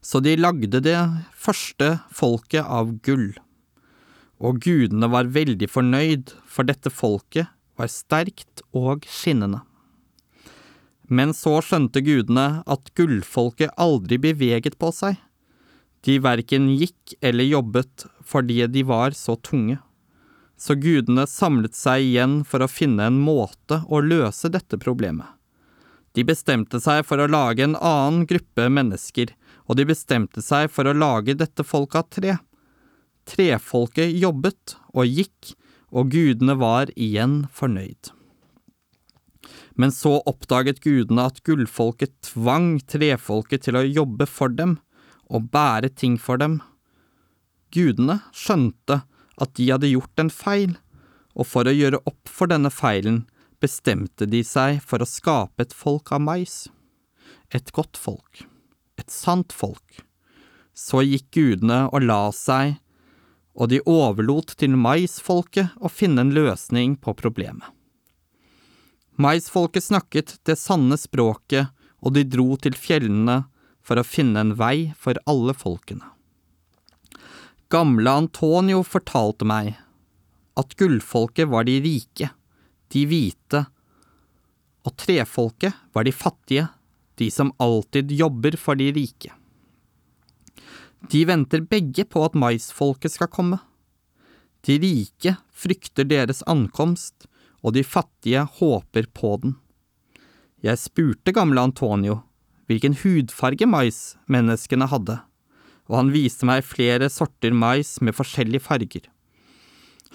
Så 0.00 0.20
de 0.22 0.36
lagde 0.38 0.80
det 0.84 0.98
første 1.34 1.96
folket 2.14 2.64
av 2.64 2.92
gull, 3.06 3.32
og 4.36 4.60
gudene 4.64 5.08
var 5.10 5.32
veldig 5.32 5.68
fornøyd, 5.72 6.34
for 6.44 6.68
dette 6.68 6.92
folket 6.92 7.48
var 7.76 7.90
sterkt 7.92 8.62
og 8.76 9.06
skinnende. 9.08 9.62
Men 11.06 11.32
så 11.36 11.60
skjønte 11.62 12.02
gudene 12.02 12.62
at 12.66 12.90
gullfolket 12.98 13.74
aldri 13.78 14.18
beveget 14.18 14.78
på 14.80 14.90
seg. 14.94 15.20
De 16.06 16.18
verken 16.22 16.68
gikk 16.74 17.16
eller 17.24 17.46
jobbet 17.46 18.06
fordi 18.26 18.60
de 18.70 18.82
var 18.86 19.14
så 19.14 19.36
tunge 19.38 19.78
så 20.56 20.74
gudene 20.74 21.26
samlet 21.28 21.76
seg 21.76 22.02
igjen 22.06 22.36
for 22.48 22.64
å 22.64 22.70
finne 22.70 23.08
en 23.10 23.18
måte 23.20 23.82
å 23.92 24.00
løse 24.00 24.48
dette 24.52 24.80
problemet. 24.80 25.28
De 26.16 26.24
bestemte 26.24 26.80
seg 26.80 27.02
for 27.04 27.20
å 27.20 27.28
lage 27.28 27.66
en 27.66 27.76
annen 27.76 28.24
gruppe 28.28 28.70
mennesker, 28.72 29.34
og 29.66 29.78
de 29.78 29.86
bestemte 29.88 30.42
seg 30.44 30.70
for 30.72 30.88
å 30.88 30.96
lage 30.96 31.36
dette 31.38 31.66
folket 31.66 32.02
av 32.02 32.10
tre. 32.18 32.36
Trefolket 33.26 34.14
jobbet 34.14 34.76
og 34.94 35.06
gikk, 35.10 35.54
og 35.90 36.10
gudene 36.12 36.56
var 36.58 36.90
igjen 36.98 37.44
fornøyd. 37.54 38.12
Men 39.76 39.92
så 39.92 40.16
oppdaget 40.26 40.80
gudene 40.84 41.26
at 41.28 41.42
gullfolket 41.46 42.14
tvang 42.30 42.78
trefolket 42.88 43.66
til 43.66 43.78
å 43.78 43.84
jobbe 43.84 44.26
for 44.30 44.52
dem 44.52 44.78
og 45.26 45.50
bære 45.52 45.90
ting 45.98 46.16
for 46.22 46.40
dem. 46.40 46.60
Gudene 47.74 48.20
skjønte 48.34 49.02
at 49.36 49.54
de 49.58 49.70
hadde 49.70 49.92
gjort 49.92 50.22
en 50.22 50.32
feil, 50.32 50.76
og 51.36 51.48
for 51.50 51.68
å 51.68 51.74
gjøre 51.74 52.00
opp 52.08 52.30
for 52.32 52.48
denne 52.48 52.72
feilen 52.72 53.24
bestemte 53.60 54.28
de 54.30 54.42
seg 54.46 54.80
for 54.84 55.02
å 55.02 55.08
skape 55.08 55.66
et 55.66 55.74
folk 55.76 56.12
av 56.14 56.22
mais. 56.24 56.66
Et 57.52 57.72
godt 57.76 57.98
folk. 58.00 58.46
Et 59.06 59.12
sant 59.14 59.52
folk. 59.54 60.02
Så 60.74 61.04
gikk 61.06 61.30
gudene 61.30 61.86
og 61.94 62.02
la 62.02 62.32
seg, 62.34 62.80
og 63.54 63.70
de 63.70 63.78
overlot 63.86 64.56
til 64.58 64.74
maisfolket 64.74 65.76
å 65.78 65.88
finne 65.88 66.24
en 66.26 66.32
løsning 66.34 66.96
på 66.98 67.14
problemet. 67.14 67.70
Maisfolket 69.16 69.86
snakket 69.86 70.34
det 70.44 70.58
sanne 70.58 70.98
språket, 70.98 71.70
og 72.02 72.12
de 72.18 72.26
dro 72.26 72.58
til 72.60 72.74
fjellene 72.76 73.44
for 73.86 73.96
å 73.96 74.04
finne 74.04 74.42
en 74.42 74.52
vei 74.58 74.92
for 74.98 75.16
alle 75.30 75.54
folkene. 75.54 76.04
Gamle 77.72 78.10
Antonio 78.26 78.82
fortalte 78.86 79.46
meg 79.46 79.72
at 80.58 80.74
gullfolket 80.78 81.48
var 81.48 81.64
de 81.70 81.78
rike, 81.82 82.28
de 82.92 83.06
hvite, 83.06 83.64
og 84.86 84.98
trefolket 84.98 85.78
var 85.94 86.06
de 86.06 86.12
fattige, 86.14 86.66
de 87.16 87.30
som 87.32 87.52
alltid 87.62 88.12
jobber 88.12 88.56
for 88.60 88.78
de 88.78 88.90
rike. 88.92 89.32
De 91.10 91.22
venter 91.28 91.62
begge 91.62 92.04
på 92.08 92.24
at 92.26 92.36
maisfolket 92.38 93.14
skal 93.14 93.30
komme. 93.30 93.60
De 94.66 94.78
rike 94.82 95.36
frykter 95.54 96.08
deres 96.08 96.42
ankomst, 96.50 97.28
og 97.62 97.76
de 97.76 97.84
fattige 97.86 98.42
håper 98.58 99.08
på 99.14 99.36
den. 99.42 99.56
Jeg 100.64 100.80
spurte 100.80 101.34
gamle 101.34 101.62
Antonio 101.68 102.22
hvilken 102.66 102.96
hudfarge 102.98 103.66
maismenneskene 103.70 104.88
hadde, 104.90 105.20
og 105.86 106.00
han 106.00 106.10
viste 106.10 106.46
meg 106.48 106.66
flere 106.66 107.06
sorter 107.12 107.54
mais 107.54 107.92
med 108.02 108.16
forskjellige 108.18 108.64
farger. 108.64 109.04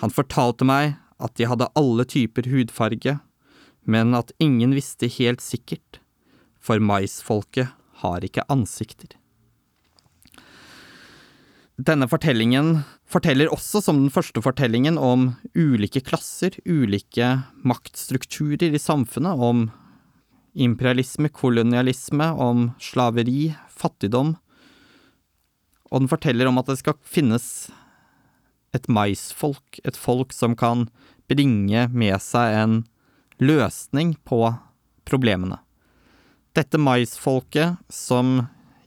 Han 0.03 0.11
fortalte 0.11 0.67
meg 0.67 0.97
at 1.21 1.37
de 1.39 1.47
hadde 1.47 1.69
alle 1.79 2.03
typer 2.03 2.49
hudfarge, 2.51 3.19
men 3.87 4.17
at 4.17 4.33
ingen 4.43 4.75
visste 4.75 5.07
helt 5.07 5.39
sikkert, 5.43 6.00
for 6.61 6.81
maisfolket 6.81 7.71
har 8.03 8.25
ikke 8.25 8.45
ansikter. 8.51 9.17
Denne 11.81 12.05
fortellingen 12.05 12.83
forteller 13.09 13.49
også, 13.49 13.81
som 13.81 14.03
den 14.03 14.13
første 14.13 14.41
fortellingen, 14.43 14.99
om 15.01 15.31
ulike 15.57 16.03
klasser, 16.05 16.53
ulike 16.69 17.39
maktstrukturer 17.65 18.75
i 18.75 18.81
samfunnet, 18.81 19.39
om 19.39 19.69
imperialisme, 20.53 21.31
kolonialisme, 21.33 22.27
om 22.37 22.69
slaveri, 22.83 23.53
fattigdom, 23.71 24.35
og 25.91 26.03
den 26.03 26.11
forteller 26.11 26.47
om 26.47 26.59
at 26.61 26.69
det 26.69 26.77
skal 26.79 26.99
finnes 27.03 27.45
et 28.75 28.87
maisfolk, 28.87 29.81
et 29.83 29.97
folk 29.99 30.31
som 30.35 30.55
kan 30.55 30.85
bringe 31.31 31.87
med 31.91 32.15
seg 32.23 32.55
en 32.61 32.77
løsning 33.41 34.15
på 34.27 34.45
problemene. 35.07 35.59
Dette 36.51 36.79
maisfolket, 36.81 37.79
som 37.87 38.41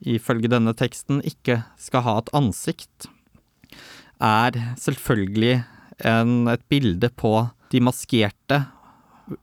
ifølge 0.04 0.50
denne 0.52 0.75
teksten 0.76 1.23
ikke 1.25 1.62
skal 1.80 2.04
ha 2.04 2.18
et 2.21 2.30
ansikt, 2.37 3.09
er 4.21 4.59
selvfølgelig 4.80 5.62
en, 6.04 6.49
et 6.52 6.64
bilde 6.68 7.09
på 7.16 7.33
de 7.73 7.80
maskerte, 7.80 8.61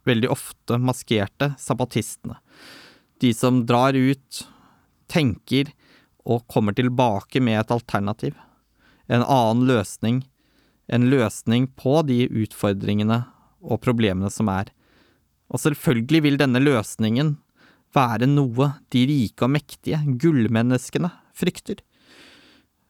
veldig 0.05 0.29
ofte 0.29 0.77
maskerte, 0.77 1.55
sabbatistene. 1.57 2.37
De 3.21 3.33
som 3.33 3.63
drar 3.65 3.97
ut, 3.97 4.43
tenker 5.11 5.73
og 6.21 6.45
kommer 6.49 6.77
tilbake 6.77 7.41
med 7.41 7.59
et 7.59 7.73
alternativ. 7.73 8.37
En 9.09 9.25
annen 9.25 9.65
løsning. 9.67 10.21
En 10.87 11.09
løsning 11.09 11.67
på 11.73 12.01
de 12.05 12.27
utfordringene 12.29 13.23
og 13.61 13.81
problemene 13.81 14.29
som 14.33 14.49
er. 14.53 14.69
Og 15.51 15.61
selvfølgelig 15.65 16.21
vil 16.25 16.39
denne 16.39 16.61
løsningen 16.61 17.35
være 17.95 18.27
noe 18.29 18.71
de 18.93 19.05
rike 19.09 19.45
og 19.45 19.53
mektige, 19.55 19.99
gullmenneskene, 20.21 21.11
frykter, 21.35 21.81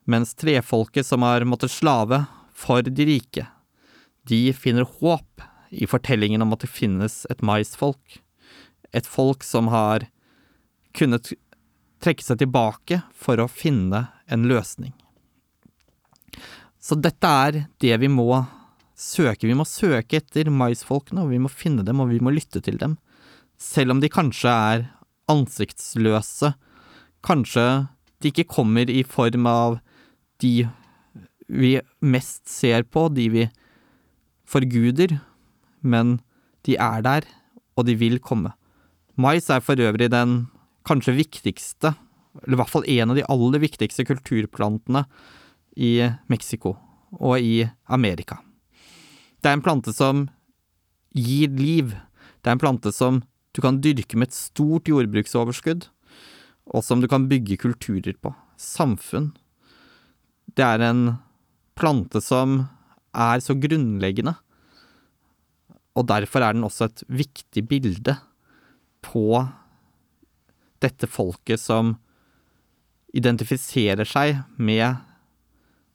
mens 0.10 0.34
trefolket 0.38 1.08
som 1.08 1.25
har 1.25 1.46
måttet 1.48 1.74
slave 1.74 2.24
for 2.58 2.86
de 2.86 3.05
rike, 3.08 3.46
de 4.27 4.51
finner 4.53 4.86
håp 5.00 5.46
i 5.72 5.88
fortellingen 5.89 6.43
om 6.43 6.53
at 6.53 6.65
det 6.65 6.70
finnes 6.70 7.24
et 7.31 7.41
maisfolk, 7.46 8.20
et 8.91 9.08
folk 9.08 9.46
som 9.48 9.72
har 9.72 10.05
kunnet 10.98 11.31
trekke 12.03 12.25
seg 12.25 12.41
tilbake 12.41 13.00
for 13.15 13.39
å 13.39 13.48
finne 13.50 14.08
en 14.27 14.48
løsning. 14.50 14.91
Så 16.81 16.98
dette 16.98 17.29
er 17.29 17.63
det 17.81 17.98
vi 18.01 18.10
må 18.10 18.43
søke. 18.98 19.48
Vi 19.48 19.55
må 19.58 19.65
søke 19.70 20.17
etter 20.17 20.50
maisfolkene, 20.50 21.24
og 21.24 21.31
vi 21.31 21.39
må 21.41 21.50
finne 21.50 21.86
dem, 21.86 22.01
og 22.01 22.10
vi 22.10 22.20
må 22.22 22.34
lytte 22.34 22.62
til 22.65 22.79
dem 22.81 22.98
selv 23.62 23.94
om 23.94 24.01
de 24.01 24.10
kanskje 24.12 24.51
er 24.51 24.86
ansiktsløse, 25.32 26.53
kanskje 27.25 27.65
de 28.22 28.32
ikke 28.32 28.50
kommer 28.50 28.89
i 28.89 29.03
form 29.08 29.48
av 29.50 29.80
de 30.41 30.65
vi 31.52 31.76
mest 32.00 32.47
ser 32.50 32.86
på, 32.88 33.10
de 33.12 33.28
vi 33.30 33.47
forguder, 34.47 35.17
men 35.82 36.19
de 36.65 36.78
er 36.80 37.04
der, 37.06 37.28
og 37.76 37.88
de 37.88 37.97
vil 38.00 38.19
komme. 38.24 38.54
Mais 39.19 39.50
er 39.52 39.63
for 39.63 39.80
øvrig 39.80 40.10
den 40.12 40.45
kanskje 40.88 41.17
viktigste, 41.17 41.93
eller 42.41 42.56
i 42.56 42.62
hvert 42.62 42.71
fall 42.71 42.88
en 42.88 43.12
av 43.12 43.19
de 43.19 43.28
aller 43.28 43.62
viktigste 43.62 44.06
kulturplantene 44.08 45.04
i 45.76 45.97
Mexico 46.32 46.78
og 47.19 47.43
i 47.43 47.67
Amerika. 47.91 48.39
Det 49.41 49.50
er 49.50 49.58
en 49.58 49.65
plante 49.65 49.91
som 49.93 50.30
gir 51.17 51.52
liv. 51.58 51.91
Det 52.41 52.50
er 52.50 52.56
en 52.56 52.63
plante 52.63 52.93
som 52.95 53.19
du 53.51 53.61
kan 53.63 53.81
dyrke 53.83 54.17
med 54.17 54.31
et 54.31 54.37
stort 54.37 54.87
jordbruksoverskudd, 54.87 55.87
og 56.71 56.85
som 56.85 57.01
du 57.01 57.07
kan 57.11 57.27
bygge 57.27 57.59
kulturer 57.59 58.15
på. 58.21 58.33
Samfunn. 58.55 59.31
Det 60.55 60.63
er 60.63 60.83
en 60.85 61.17
plante 61.75 62.21
som 62.23 62.61
er 63.11 63.41
så 63.43 63.55
grunnleggende, 63.59 64.35
og 65.97 66.07
derfor 66.07 66.45
er 66.45 66.55
den 66.55 66.63
også 66.63 66.87
et 66.87 67.03
viktig 67.11 67.65
bilde 67.67 68.15
på 69.03 69.41
dette 70.81 71.09
folket 71.09 71.59
som 71.59 71.97
identifiserer 73.11 74.07
seg 74.07 74.37
med 74.55 75.01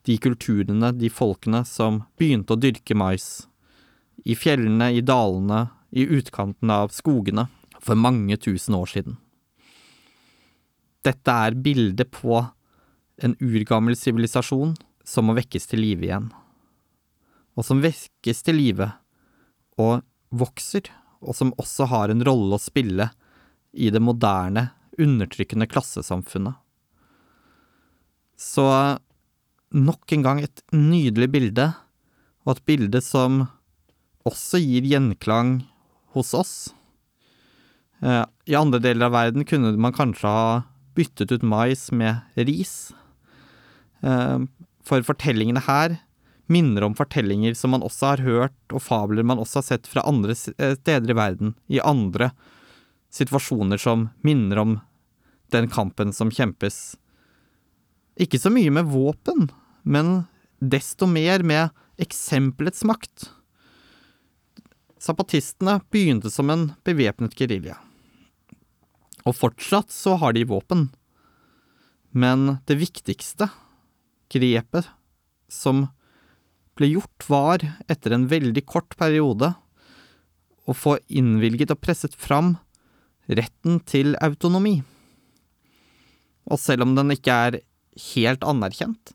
de 0.07 0.19
kulturene, 0.23 0.93
de 0.93 1.09
folkene 1.11 1.65
som 1.67 2.03
begynte 2.19 2.55
å 2.55 2.61
dyrke 2.61 2.95
mais. 2.95 3.47
I 4.27 4.37
fjellene, 4.39 4.93
i 4.93 5.03
dalene, 5.05 5.67
i 5.91 6.07
utkanten 6.07 6.71
av 6.71 6.93
skogene 6.95 7.47
for 7.81 7.99
mange 7.99 8.37
tusen 8.41 8.77
år 8.79 8.91
siden. 8.91 9.17
Dette 11.07 11.31
er 11.31 11.55
bildet 11.55 12.11
på 12.11 12.41
en 13.23 13.37
urgammel 13.41 13.97
sivilisasjon 13.97 14.75
som 15.07 15.29
må 15.29 15.37
vekkes 15.39 15.69
til 15.71 15.85
live 15.85 16.09
igjen, 16.09 16.31
og 17.57 17.65
som 17.65 17.83
vekkes 17.85 18.43
til 18.45 18.59
live 18.59 18.91
og 19.81 20.03
vokser, 20.35 20.91
og 21.23 21.37
som 21.37 21.55
også 21.61 21.87
har 21.93 22.13
en 22.13 22.25
rolle 22.27 22.59
å 22.59 22.63
spille 22.63 23.09
i 23.73 23.89
det 23.93 24.03
moderne, 24.03 24.71
undertrykkende 24.99 25.69
klassesamfunnet. 25.69 26.57
Så 28.37 28.65
nok 29.77 30.13
en 30.13 30.25
gang 30.25 30.43
et 30.43 30.63
nydelig 30.73 31.29
bilde, 31.33 31.71
og 32.45 32.57
et 32.57 32.67
bilde 32.69 33.01
som 33.05 33.45
også 34.29 34.61
gir 34.61 34.87
gjenklang 34.89 35.61
hos 36.17 36.35
oss. 36.37 36.55
Eh, 38.03 38.25
I 38.47 38.57
andre 38.59 38.81
deler 38.83 39.09
av 39.09 39.17
verden 39.17 39.47
kunne 39.49 39.75
man 39.81 39.95
kanskje 39.97 40.31
ha 40.31 40.49
byttet 40.97 41.33
ut 41.33 41.45
mais 41.45 41.89
med 41.93 42.25
ris. 42.35 42.93
Eh, 44.01 44.39
for 44.87 45.07
fortellingene 45.07 45.63
her 45.67 45.99
minner 46.47 46.85
om 46.87 46.95
fortellinger 46.95 47.57
som 47.59 47.73
man 47.75 47.83
også 47.83 48.13
har 48.13 48.23
hørt, 48.23 48.59
og 48.71 48.85
fabler 48.85 49.27
man 49.27 49.41
også 49.43 49.61
har 49.61 49.69
sett 49.71 49.89
fra 49.91 50.05
andre 50.07 50.35
eh, 50.35 50.77
steder 50.79 51.11
i 51.11 51.19
verden, 51.19 51.57
i 51.67 51.83
andre 51.83 52.31
situasjoner 53.15 53.81
som 53.81 54.11
minner 54.27 54.63
om 54.63 54.77
den 55.55 55.69
kampen 55.71 56.13
som 56.15 56.31
kjempes. 56.31 56.97
Ikke 58.19 58.41
så 58.41 58.51
mye 58.53 58.73
med 58.73 58.89
våpen, 58.91 59.49
men 59.83 60.27
desto 60.61 61.09
mer 61.09 61.45
med 61.47 61.75
eksempelets 62.01 62.85
makt. 62.87 63.31
Zapatistene 65.03 65.81
begynte 65.93 66.31
som 66.33 66.51
en 66.51 66.71
bevæpnet 66.87 67.37
gerilja. 67.37 67.77
Og 69.27 69.37
fortsatt 69.37 69.93
så 69.93 70.17
har 70.21 70.33
de 70.37 70.47
våpen. 70.49 70.89
Men 72.17 72.59
det 72.69 72.79
viktigste 72.81 73.51
grepet 74.33 74.89
som 75.53 75.89
ble 76.77 76.91
gjort, 76.95 77.29
var, 77.29 77.63
etter 77.89 78.13
en 78.13 78.27
veldig 78.29 78.65
kort 78.69 78.97
periode, 79.01 79.55
å 80.67 80.75
få 80.75 80.97
innvilget 81.07 81.73
og 81.73 81.81
presset 81.81 82.17
fram 82.19 82.57
retten 83.29 83.81
til 83.87 84.17
autonomi. 84.23 84.81
Og 86.47 86.61
selv 86.63 86.87
om 86.87 86.95
den 86.99 87.15
ikke 87.15 87.37
er 87.49 87.61
helt 88.13 88.45
anerkjent, 88.47 89.15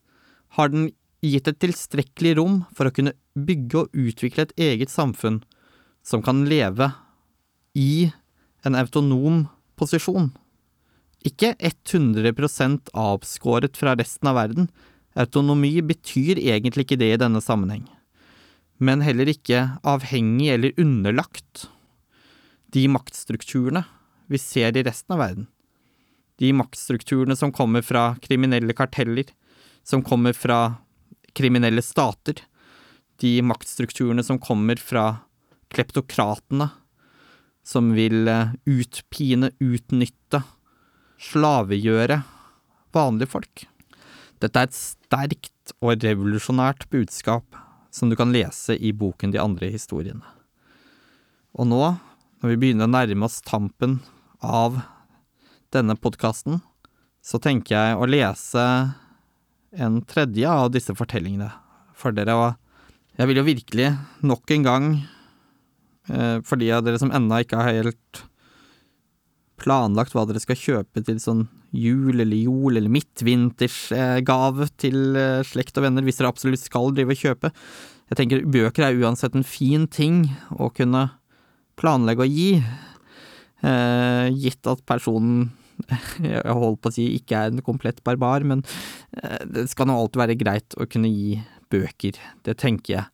har 0.57 0.71
den 0.71 0.89
gitt 1.23 1.47
et 1.47 1.59
tilstrekkelig 1.61 2.35
rom 2.39 2.61
for 2.75 2.89
å 2.89 2.93
kunne 2.95 3.15
bygge 3.37 3.83
og 3.83 3.97
utvikle 4.07 4.47
et 4.47 4.55
eget 4.71 4.91
samfunn 4.91 5.41
som 6.03 6.23
kan 6.23 6.45
leve 6.49 6.91
i 7.77 8.11
en 8.65 8.75
autonom 8.75 9.45
posisjon. 9.79 10.31
Ikke 11.25 11.53
100% 11.59 12.89
avskåret 12.97 13.77
fra 13.77 13.93
resten 13.97 14.29
av 14.31 14.39
verden. 14.39 14.69
Autonomi 15.13 15.75
betyr 15.85 16.39
egentlig 16.41 16.87
ikke 16.87 16.99
det 17.01 17.13
i 17.13 17.21
denne 17.21 17.41
sammenheng. 17.43 17.85
Men 18.81 19.03
heller 19.05 19.29
ikke 19.29 19.67
avhengig 19.85 20.49
eller 20.55 20.77
underlagt 20.81 21.67
de 22.73 22.87
maktstrukturene 22.89 23.83
vi 24.31 24.39
ser 24.41 24.77
i 24.77 24.85
resten 24.87 25.13
av 25.13 25.21
verden. 25.21 25.47
De 26.41 26.49
maktstrukturene 26.57 27.35
som 27.37 27.51
kommer 27.53 27.83
fra 27.85 28.15
kriminelle 28.23 28.73
karteller, 28.73 29.27
som 29.83 30.01
kommer 30.01 30.33
fra 30.33 30.77
kriminelle 31.37 31.83
stater. 31.85 32.39
De 33.21 33.35
maktstrukturene 33.45 34.23
som 34.25 34.39
kommer 34.41 34.81
fra 34.81 35.19
kleptokratene 35.73 36.69
som 37.67 37.91
vil 37.95 38.27
eh, 38.29 38.53
utpine, 38.69 39.51
utnytte 39.59 40.43
slavegjøre 41.21 42.21
vanlige 42.95 43.31
folk. 43.31 43.65
Dette 44.41 44.57
er 44.57 44.69
et 44.69 44.77
sterkt 44.77 45.75
og 45.79 46.01
revolusjonært 46.01 46.87
budskap 46.93 47.45
som 47.93 48.09
du 48.09 48.17
kan 48.17 48.31
lese 48.33 48.75
i 48.77 48.93
boken 48.95 49.33
De 49.33 49.39
andre 49.41 49.69
historiene. 49.71 50.25
Og 51.53 51.67
nå, 51.67 51.83
når 52.41 52.53
vi 52.53 52.59
begynner 52.59 52.87
å 52.87 52.93
nærme 52.95 53.27
oss 53.27 53.41
tampen 53.45 53.99
av 54.41 54.79
denne 55.75 55.97
podkasten, 55.99 56.61
så 57.21 57.37
tenker 57.37 57.75
jeg 57.75 57.99
å 57.99 58.07
lese 58.09 58.63
en 59.71 60.01
tredje 60.07 60.49
av 60.49 60.71
disse 60.73 60.95
fortellingene 60.97 61.51
for 61.95 62.15
dere. 62.15 62.33
Og 62.33 63.19
jeg 63.19 63.29
vil 63.29 63.41
jo 63.41 63.47
virkelig 63.47 63.89
nok 64.25 64.55
en 64.55 64.65
gang, 64.65 64.87
for 66.47 66.59
de 66.59 66.71
av 66.75 66.83
dere 66.83 66.99
som 66.99 67.11
ennå 67.15 67.43
ikke 67.43 67.59
har 67.59 67.77
helt 67.77 68.21
planlagt 69.61 70.15
hva 70.15 70.25
dere 70.27 70.41
skal 70.41 70.59
kjøpe 70.59 71.03
til 71.05 71.19
sånn 71.21 71.45
jul 71.71 72.19
eller 72.19 72.35
jol 72.35 72.77
eller 72.77 72.91
midtvintersgave 72.91 74.67
til 74.81 75.17
eh, 75.17 75.39
slekt 75.47 75.77
og 75.79 75.87
venner, 75.87 76.03
hvis 76.05 76.19
dere 76.19 76.31
absolutt 76.31 76.63
skal 76.63 76.91
drive 76.95 77.15
og 77.15 77.21
kjøpe. 77.21 77.51
Jeg 78.11 78.19
tenker 78.19 78.43
bøker 78.51 78.87
er 78.87 78.99
uansett 78.99 79.37
en 79.37 79.47
fin 79.47 79.87
ting 79.87 80.25
å 80.51 80.71
kunne 80.75 81.07
planlegge 81.79 82.25
å 82.25 82.29
gi, 82.29 82.49
eh, 83.63 84.27
gitt 84.35 84.67
at 84.67 84.83
personen 84.89 85.51
jeg 86.21 86.43
holdt 86.45 86.81
på 86.83 86.91
å 86.91 86.93
si 86.93 87.07
ikke 87.15 87.39
er 87.39 87.53
en 87.53 87.63
komplett 87.65 88.03
barbar, 88.05 88.43
men 88.45 88.65
eh, 89.21 89.39
det 89.47 89.69
skal 89.71 89.89
nå 89.89 89.95
alltid 89.97 90.25
være 90.25 90.39
greit 90.41 90.77
å 90.77 90.89
kunne 90.89 91.09
gi 91.09 91.39
bøker. 91.71 92.19
Det 92.43 92.59
tenker 92.59 92.97
jeg. 92.97 93.07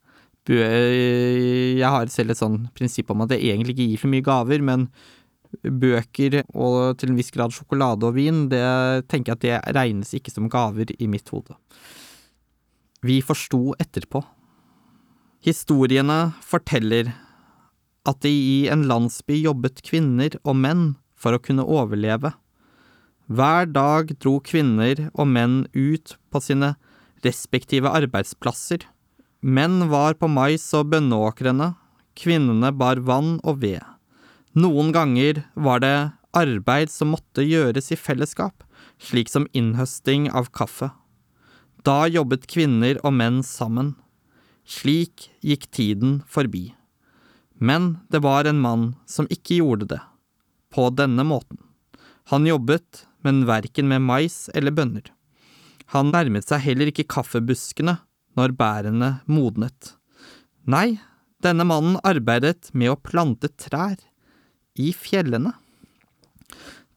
Jeg 0.48 1.84
har 1.84 2.10
selv 2.12 2.32
et 2.32 2.40
sånn 2.40 2.58
prinsipp 2.76 3.12
om 3.12 3.24
at 3.24 3.34
jeg 3.34 3.50
egentlig 3.52 3.74
ikke 3.76 3.88
gir 3.92 4.02
for 4.02 4.12
mye 4.12 4.24
gaver, 4.24 4.64
men 4.64 4.88
bøker 5.62 6.42
og 6.52 6.98
til 7.00 7.12
en 7.12 7.18
viss 7.18 7.32
grad 7.32 7.54
sjokolade 7.56 8.08
og 8.08 8.16
vin, 8.16 8.46
det 8.52 8.64
tenker 9.08 9.32
jeg 9.32 9.36
at 9.36 9.44
det 9.44 9.76
regnes 9.76 10.12
ikke 10.16 10.32
som 10.32 10.48
gaver 10.52 10.92
i 10.96 11.08
mitt 11.10 11.28
hode. 11.32 11.56
Vi 13.04 13.20
forsto 13.22 13.72
etterpå. 13.78 14.24
Historiene 15.44 16.32
forteller 16.42 17.12
at 18.08 18.20
det 18.24 18.32
i 18.32 18.58
en 18.72 18.86
landsby 18.90 19.38
jobbet 19.42 19.82
kvinner 19.86 20.34
og 20.42 20.58
menn 20.58 20.84
for 21.18 21.36
å 21.36 21.42
kunne 21.42 21.66
overleve. 21.66 22.32
Hver 23.28 23.68
dag 23.70 24.14
dro 24.22 24.38
kvinner 24.40 25.08
og 25.12 25.28
menn 25.28 25.58
ut 25.76 26.16
på 26.32 26.40
sine 26.42 26.72
respektive 27.24 27.90
arbeidsplasser. 27.92 28.86
Menn 29.40 29.88
var 29.88 30.14
på 30.18 30.26
mais- 30.26 30.74
og 30.74 30.88
bønneåkrene, 30.90 31.76
kvinnene 32.18 32.72
bar 32.74 32.98
vann 32.98 33.38
og 33.44 33.60
ved. 33.62 33.82
Noen 34.58 34.90
ganger 34.90 35.44
var 35.54 35.78
det 35.78 36.10
arbeid 36.34 36.90
som 36.90 37.14
måtte 37.14 37.44
gjøres 37.46 37.92
i 37.94 37.96
fellesskap, 37.96 38.64
slik 38.98 39.30
som 39.30 39.46
innhøsting 39.54 40.26
av 40.34 40.50
kaffe. 40.50 40.90
Da 41.86 42.08
jobbet 42.10 42.48
kvinner 42.50 42.98
og 43.04 43.14
menn 43.14 43.44
sammen. 43.46 43.94
Slik 44.66 45.30
gikk 45.40 45.70
tiden 45.70 46.18
forbi. 46.26 46.74
Men 47.60 48.00
det 48.10 48.24
var 48.26 48.44
en 48.44 48.58
mann 48.58 48.96
som 49.06 49.30
ikke 49.30 49.60
gjorde 49.62 49.86
det, 49.94 50.00
på 50.74 50.90
denne 50.90 51.22
måten. 51.22 51.62
Han 52.34 52.44
jobbet, 52.46 53.06
men 53.22 53.46
verken 53.46 53.86
med 53.88 54.02
mais 54.02 54.48
eller 54.54 54.74
bønner. 54.74 55.06
Han 55.94 56.10
nærmet 56.10 56.44
seg 56.44 56.60
heller 56.66 56.90
ikke 56.90 57.06
kaffebuskene 57.08 58.00
når 58.38 58.54
bærene 58.58 59.12
modnet. 59.26 59.94
Nei, 60.70 61.00
denne 61.42 61.66
mannen 61.66 61.98
arbeidet 62.06 62.70
med 62.72 62.92
å 62.92 63.00
plante 63.00 63.50
trær 63.58 63.98
i 64.78 64.92
fjellene. 64.94 65.54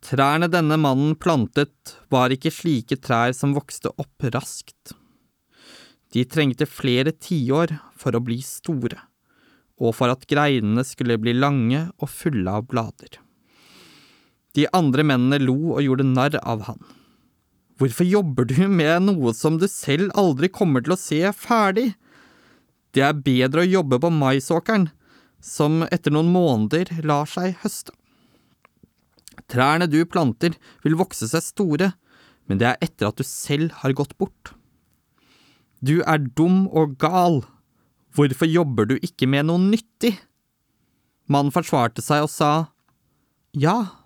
Trærne 0.01 0.49
denne 0.49 0.77
mannen 0.81 1.13
plantet, 1.17 1.97
var 2.09 2.33
ikke 2.33 2.53
slike 2.53 2.97
trær 3.01 3.35
som 3.37 3.53
vokste 3.53 3.91
opp 4.01 4.25
raskt. 4.33 4.95
De 6.11 6.25
trengte 6.27 6.67
flere 6.67 7.13
tiår 7.13 7.77
for 7.97 8.17
å 8.17 8.23
bli 8.23 8.39
store, 8.43 8.97
og 9.79 9.93
for 9.95 10.11
at 10.11 10.25
greinene 10.29 10.83
skulle 10.87 11.19
bli 11.21 11.35
lange 11.37 11.85
og 12.01 12.09
fulle 12.11 12.57
av 12.57 12.65
blader. 12.71 13.21
De 14.57 14.65
andre 14.75 15.05
mennene 15.07 15.39
lo 15.39 15.77
og 15.77 15.85
gjorde 15.85 16.09
narr 16.09 16.35
av 16.41 16.65
han. 16.67 16.81
Hvorfor 17.81 18.05
jobber 18.05 18.45
du 18.45 18.67
med 18.69 19.07
noe 19.07 19.31
som 19.33 19.55
du 19.57 19.65
selv 19.65 20.11
aldri 20.13 20.51
kommer 20.53 20.83
til 20.85 20.93
å 20.93 20.99
se 21.01 21.17
ferdig? 21.33 21.95
Det 22.93 23.01
er 23.01 23.23
bedre 23.25 23.63
å 23.63 23.71
jobbe 23.71 23.97
på 24.03 24.11
maisåkeren 24.13 24.91
som 25.41 25.79
etter 25.87 26.13
noen 26.13 26.29
måneder 26.29 26.91
lar 27.01 27.25
seg 27.25 27.55
høste. 27.63 27.95
Trærne 29.49 29.87
du 29.89 29.97
planter 30.05 30.53
vil 30.85 30.99
vokse 30.99 31.25
seg 31.31 31.41
store, 31.41 31.87
men 32.45 32.61
det 32.61 32.67
er 32.69 32.85
etter 32.85 33.09
at 33.09 33.17
du 33.17 33.25
selv 33.25 33.73
har 33.81 33.97
gått 33.97 34.13
bort. 34.21 34.53
Du 35.81 36.03
er 36.05 36.21
dum 36.21 36.67
og 36.69 36.99
gal, 37.01 37.41
hvorfor 38.13 38.45
jobber 38.45 38.91
du 38.91 38.99
ikke 39.01 39.25
med 39.25 39.49
noe 39.49 39.57
nyttig? 39.57 40.13
Mannen 41.25 41.49
forsvarte 41.55 42.05
seg 42.05 42.27
og 42.27 42.29
sa, 42.29 42.51
Ja, 43.57 44.00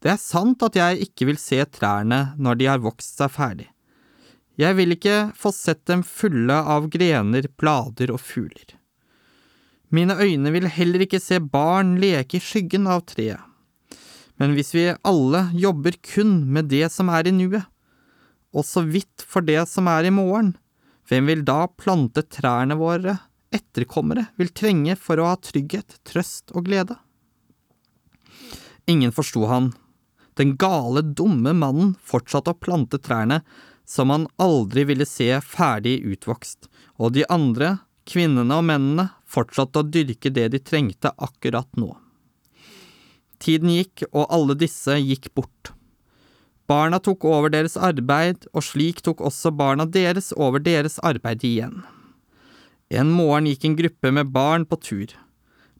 det 0.00 0.14
er 0.14 0.20
sant 0.20 0.62
at 0.64 0.76
jeg 0.78 1.04
ikke 1.04 1.28
vil 1.28 1.38
se 1.40 1.60
trærne 1.76 2.30
når 2.40 2.60
de 2.60 2.68
har 2.70 2.82
vokst 2.82 3.20
seg 3.20 3.32
ferdig. 3.34 3.68
Jeg 4.60 4.76
vil 4.76 4.92
ikke 4.96 5.30
få 5.36 5.52
sett 5.56 5.84
dem 5.88 6.02
fulle 6.04 6.56
av 6.56 6.88
grener, 6.92 7.46
blader 7.60 8.12
og 8.12 8.20
fugler. 8.20 8.76
Mine 9.90 10.14
øyne 10.20 10.52
vil 10.54 10.68
heller 10.70 11.04
ikke 11.04 11.20
se 11.22 11.40
barn 11.40 11.96
leke 12.00 12.38
i 12.38 12.44
skyggen 12.44 12.86
av 12.90 13.04
treet. 13.10 13.40
Men 14.40 14.54
hvis 14.56 14.72
vi 14.72 14.86
alle 15.04 15.48
jobber 15.52 15.96
kun 16.00 16.46
med 16.48 16.70
det 16.72 16.86
som 16.92 17.10
er 17.12 17.28
i 17.28 17.34
nuet, 17.34 17.66
og 18.56 18.64
så 18.66 18.82
vidt 18.86 19.22
for 19.26 19.44
det 19.44 19.60
som 19.68 19.88
er 19.90 20.08
i 20.08 20.14
morgen, 20.14 20.54
hvem 21.08 21.28
vil 21.28 21.42
da 21.46 21.66
plante 21.68 22.22
trærne 22.24 22.76
våre 22.78 23.18
etterkommere 23.52 24.28
vil 24.38 24.52
trenge 24.54 24.94
for 24.98 25.20
å 25.20 25.28
ha 25.32 25.36
trygghet, 25.42 25.98
trøst 26.06 26.54
og 26.54 26.68
glede? 26.70 26.96
Ingen 28.90 29.12
forsto 29.14 29.44
han. 29.50 29.72
Den 30.40 30.56
gale, 30.56 31.02
dumme 31.04 31.52
mannen 31.52 31.92
fortsatte 32.00 32.54
å 32.54 32.56
plante 32.56 32.96
trærne 33.02 33.42
som 33.84 34.08
han 34.14 34.24
aldri 34.40 34.86
ville 34.88 35.04
se 35.04 35.28
ferdig 35.44 35.98
utvokst, 36.14 36.70
og 36.96 37.12
de 37.18 37.26
andre 37.28 37.76
Kvinnene 38.10 38.56
og 38.58 38.64
mennene 38.66 39.10
fortsatte 39.28 39.82
å 39.82 39.86
dyrke 39.86 40.32
det 40.34 40.48
de 40.54 40.60
trengte 40.62 41.12
akkurat 41.22 41.68
nå. 41.78 41.92
Tiden 43.40 43.70
gikk, 43.72 44.04
og 44.10 44.26
alle 44.34 44.56
disse 44.58 44.96
gikk 44.98 45.30
bort. 45.36 45.72
Barna 46.70 47.00
tok 47.02 47.24
over 47.28 47.52
deres 47.52 47.76
arbeid, 47.78 48.48
og 48.54 48.66
slik 48.66 49.00
tok 49.06 49.22
også 49.26 49.52
barna 49.54 49.86
deres 49.86 50.32
over 50.36 50.62
deres 50.62 50.98
arbeid 51.06 51.44
igjen. 51.46 51.80
En 52.90 53.12
morgen 53.14 53.46
gikk 53.46 53.68
en 53.68 53.78
gruppe 53.78 54.12
med 54.16 54.32
barn 54.34 54.66
på 54.66 54.80
tur. 54.82 55.14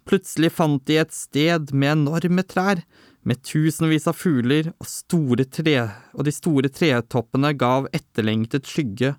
Plutselig 0.06 0.52
fant 0.54 0.84
de 0.86 1.00
et 1.02 1.14
sted 1.14 1.74
med 1.74 1.96
enorme 1.98 2.46
trær, 2.46 2.84
med 3.22 3.42
tusenvis 3.42 4.08
av 4.08 4.16
fugler, 4.16 4.72
og, 4.78 4.88
store 4.88 5.44
tre, 5.44 5.76
og 6.16 6.24
de 6.24 6.32
store 6.34 6.70
tretoppene 6.72 7.52
gav 7.58 7.88
etterlengtet 7.92 8.68
skygge 8.68 9.14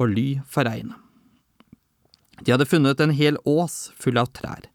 og 0.00 0.12
ly 0.14 0.28
for 0.48 0.68
regnet. 0.68 0.96
De 2.40 2.54
hadde 2.54 2.68
funnet 2.68 3.00
en 3.00 3.12
hel 3.12 3.36
ås 3.44 3.90
full 4.00 4.16
av 4.20 4.30
trær. 4.36 4.68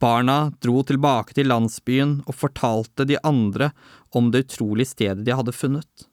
Barna 0.00 0.50
dro 0.64 0.80
tilbake 0.82 1.36
til 1.36 1.50
landsbyen 1.52 2.22
og 2.24 2.34
fortalte 2.34 3.04
de 3.06 3.18
andre 3.22 3.70
om 4.16 4.30
det 4.32 4.46
utrolige 4.46 4.94
stedet 4.94 5.26
de 5.26 5.36
hadde 5.36 5.54
funnet. 5.54 6.06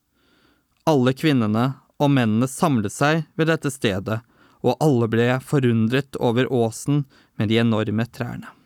Alle 0.86 1.16
kvinnene 1.18 1.70
og 1.98 2.12
mennene 2.14 2.50
samlet 2.52 2.94
seg 2.94 3.24
ved 3.40 3.50
dette 3.50 3.72
stedet, 3.74 4.20
og 4.62 4.78
alle 4.84 5.08
ble 5.10 5.30
forundret 5.46 6.20
over 6.20 6.52
åsen 6.54 7.06
med 7.40 7.50
de 7.50 7.62
enorme 7.64 8.06
trærne. 8.12 8.57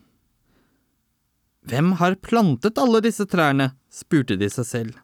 Hvem 1.67 1.93
har 2.01 2.19
plantet 2.21 2.79
alle 2.81 3.01
disse 3.05 3.27
trærne? 3.29 3.73
spurte 3.91 4.37
de 4.39 4.49
seg 4.49 4.65
selv. 4.65 4.99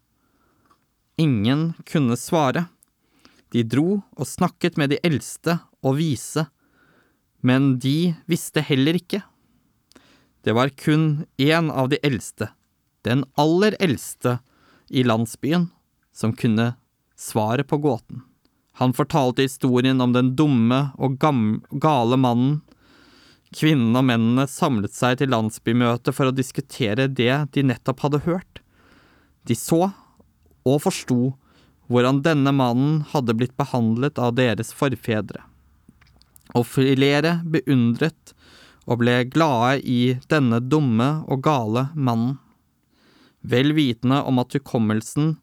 Ingen 1.17 1.73
kunne 1.85 2.17
svare. 2.17 2.67
De 3.53 3.63
dro 3.63 4.01
og 4.17 4.27
snakket 4.27 4.77
med 4.77 4.91
de 4.93 5.01
eldste 5.05 5.59
og 5.83 5.97
vise 5.99 6.47
men 7.47 7.77
de 7.79 8.15
visste 8.25 8.63
heller 8.65 8.97
ikke. 8.97 9.21
Det 10.43 10.55
var 10.55 10.73
kun 10.79 11.25
én 11.37 11.69
av 11.71 11.89
de 11.91 11.99
eldste, 12.03 12.49
den 13.03 13.25
aller 13.35 13.75
eldste 13.83 14.39
i 14.89 15.03
landsbyen, 15.03 15.69
som 16.13 16.33
kunne 16.33 16.73
svaret 17.17 17.67
på 17.67 17.79
gåten. 17.83 18.23
Han 18.77 18.93
fortalte 18.93 19.45
historien 19.45 20.01
om 20.01 20.13
den 20.13 20.35
dumme 20.37 20.91
og 20.97 21.17
gale 21.17 22.17
mannen. 22.17 22.61
Kvinnene 23.55 24.01
og 24.01 24.07
mennene 24.09 24.47
samlet 24.51 24.95
seg 24.95 25.19
til 25.21 25.31
landsbymøte 25.31 26.11
for 26.15 26.29
å 26.29 26.35
diskutere 26.35 27.07
det 27.07 27.33
de 27.55 27.63
nettopp 27.63 28.03
hadde 28.03 28.23
hørt. 28.27 28.61
De 29.47 29.55
så 29.55 29.87
og 30.67 30.81
forsto 30.83 31.33
hvordan 31.87 32.19
denne 32.25 32.51
mannen 32.51 33.05
hadde 33.13 33.35
blitt 33.37 33.55
behandlet 33.59 34.19
av 34.19 34.35
deres 34.35 34.73
forfedre 34.75 35.45
og 36.55 36.67
flere 36.67 37.37
beundret 37.47 38.33
og 38.87 39.01
ble 39.01 39.17
glade 39.27 39.81
i 39.83 40.15
denne 40.31 40.61
dumme 40.63 41.09
og 41.27 41.43
gale 41.43 41.89
mannen, 41.95 42.37
vel 43.43 43.73
vitende 43.75 44.21
om 44.27 44.39
at 44.41 44.55
hukommelsen 44.55 45.35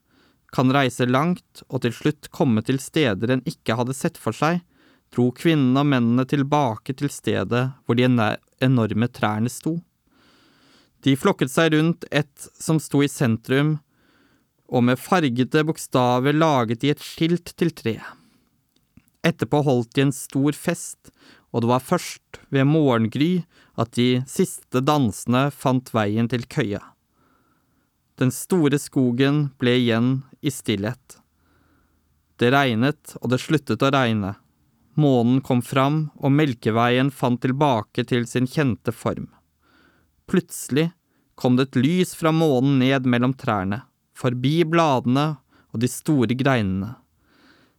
kan 0.54 0.72
reise 0.72 1.06
langt 1.08 1.64
og 1.68 1.82
til 1.84 1.94
slutt 1.96 2.30
komme 2.34 2.62
til 2.64 2.80
steder 2.80 3.34
en 3.34 3.44
ikke 3.48 3.76
hadde 3.76 3.96
sett 3.96 4.20
for 4.20 4.36
seg, 4.36 4.62
dro 5.14 5.30
kvinnene 5.34 5.84
og 5.84 5.90
mennene 5.92 6.26
tilbake 6.28 6.96
til 6.98 7.12
stedet 7.12 7.68
hvor 7.84 7.98
de 7.98 8.08
enorme 8.64 9.08
trærne 9.08 9.52
sto. 9.52 9.78
De 11.04 11.14
flokket 11.20 11.52
seg 11.52 11.74
rundt 11.74 12.06
et 12.10 12.48
som 12.58 12.80
sto 12.80 13.02
i 13.04 13.10
sentrum, 13.12 13.76
og 14.72 14.86
med 14.88 14.98
fargede 14.98 15.62
bokstaver 15.68 16.34
laget 16.34 16.80
de 16.82 16.92
et 16.94 17.02
skilt 17.04 17.52
til 17.60 17.72
treet. 17.76 18.04
Etterpå 19.24 19.62
holdt 19.64 19.94
de 19.96 20.04
en 20.04 20.12
stor 20.12 20.56
fest, 20.56 21.12
og 21.52 21.64
det 21.64 21.70
var 21.70 21.84
først 21.84 22.40
ved 22.52 22.66
morgengry 22.68 23.44
at 23.80 23.94
de 23.96 24.24
siste 24.28 24.82
dansene 24.84 25.46
fant 25.54 25.92
veien 25.94 26.28
til 26.28 26.44
køya. 26.44 26.82
Den 28.20 28.30
store 28.34 28.78
skogen 28.78 29.48
ble 29.58 29.78
igjen 29.80 30.10
i 30.44 30.52
stillhet. 30.52 31.18
Det 32.38 32.50
regnet, 32.54 33.16
og 33.22 33.30
det 33.32 33.40
sluttet 33.42 33.82
å 33.82 33.92
regne. 33.94 34.34
Månen 34.94 35.40
kom 35.42 35.62
fram, 35.62 36.10
og 36.22 36.32
Melkeveien 36.32 37.10
fant 37.10 37.40
tilbake 37.42 38.04
til 38.06 38.28
sin 38.30 38.46
kjente 38.46 38.94
form. 38.94 39.26
Plutselig 40.30 40.92
kom 41.34 41.56
det 41.58 41.68
et 41.68 41.80
lys 41.82 42.14
fra 42.14 42.30
månen 42.32 42.78
ned 42.78 43.08
mellom 43.10 43.34
trærne, 43.34 43.82
forbi 44.14 44.62
bladene 44.64 45.34
og 45.74 45.82
de 45.82 45.90
store 45.90 46.36
greinene. 46.38 46.94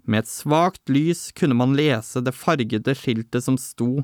Med 0.05 0.21
et 0.21 0.29
svakt 0.29 0.91
lys 0.91 1.31
kunne 1.33 1.57
man 1.57 1.73
lese 1.77 2.21
det 2.21 2.35
fargede 2.35 2.93
skiltet 2.97 3.45
som 3.47 3.57
sto 3.57 4.03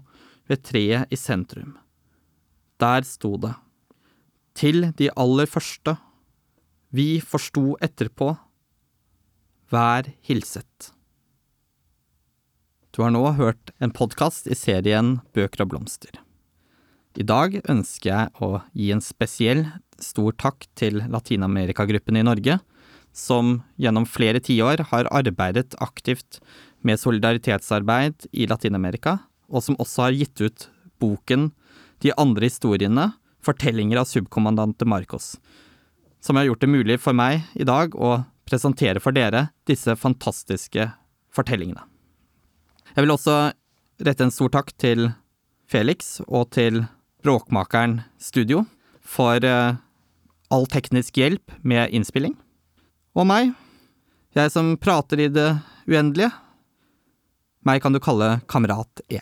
ved 0.50 0.64
treet 0.66 1.12
i 1.14 1.20
sentrum. 1.20 1.76
Der 2.82 3.06
sto 3.06 3.36
det. 3.38 3.54
Til 4.58 4.90
de 4.98 5.12
aller 5.16 5.46
første. 5.46 5.94
Vi 6.90 7.22
forsto 7.22 7.76
etterpå. 7.80 8.34
Vær 9.72 10.10
hilset. 10.26 10.90
Du 12.92 13.00
har 13.06 13.14
nå 13.16 13.24
hørt 13.38 13.72
en 13.80 13.94
podkast 13.96 14.50
i 14.52 14.56
serien 14.58 15.22
Bøker 15.32 15.64
og 15.64 15.70
blomster. 15.72 16.12
I 17.16 17.24
dag 17.24 17.54
ønsker 17.72 18.10
jeg 18.10 18.32
å 18.44 18.50
gi 18.76 18.90
en 18.92 19.04
spesiell 19.04 19.62
stor 20.04 20.36
takk 20.36 20.66
til 20.76 21.00
Latin-Amerika-gruppen 21.12 22.20
i 22.20 22.24
Norge, 22.28 22.58
som 23.16 23.62
gjennom 23.80 24.04
flere 24.08 24.42
tiår 24.44 24.84
har 24.90 25.08
arbeidet 25.08 25.78
aktivt 25.80 26.42
med 26.84 27.00
solidaritetsarbeid 27.00 28.28
i 28.36 28.48
Latin-Amerika, 28.52 29.22
og 29.48 29.64
som 29.64 29.80
også 29.80 30.10
har 30.10 30.18
gitt 30.18 30.44
ut 30.44 30.68
boken 31.00 31.52
De 32.02 32.12
andre 32.18 32.50
historiene, 32.50 33.12
fortellinger 33.46 34.02
av 34.02 34.10
subkommandante 34.10 34.88
Marcos, 34.90 35.36
som 36.20 36.36
har 36.36 36.50
gjort 36.50 36.66
det 36.66 36.72
mulig 36.74 36.98
for 37.00 37.14
meg 37.14 37.46
i 37.54 37.64
dag 37.64 37.94
å 37.96 38.24
presentere 38.50 39.00
for 39.00 39.14
dere 39.14 39.52
disse 39.70 39.94
fantastiske 39.96 40.90
fortellingene. 41.32 41.91
Jeg 42.92 43.06
vil 43.06 43.14
også 43.14 43.36
rette 44.04 44.26
en 44.26 44.34
stor 44.34 44.52
takk 44.52 44.74
til 44.82 45.12
Felix 45.72 46.18
og 46.28 46.50
til 46.52 46.84
Bråkmakeren 47.24 48.02
Studio 48.20 48.66
for 49.00 49.40
uh, 49.46 49.78
all 50.52 50.68
teknisk 50.68 51.16
hjelp 51.22 51.54
med 51.64 51.94
innspilling. 51.96 52.36
Og 53.16 53.28
meg, 53.30 53.54
jeg 54.36 54.52
som 54.52 54.74
prater 54.80 55.24
i 55.24 55.30
det 55.32 55.50
uendelige. 55.88 56.32
Meg 57.68 57.84
kan 57.84 57.96
du 57.96 58.02
kalle 58.04 58.40
Kamerat 58.52 59.04
E. 59.08 59.22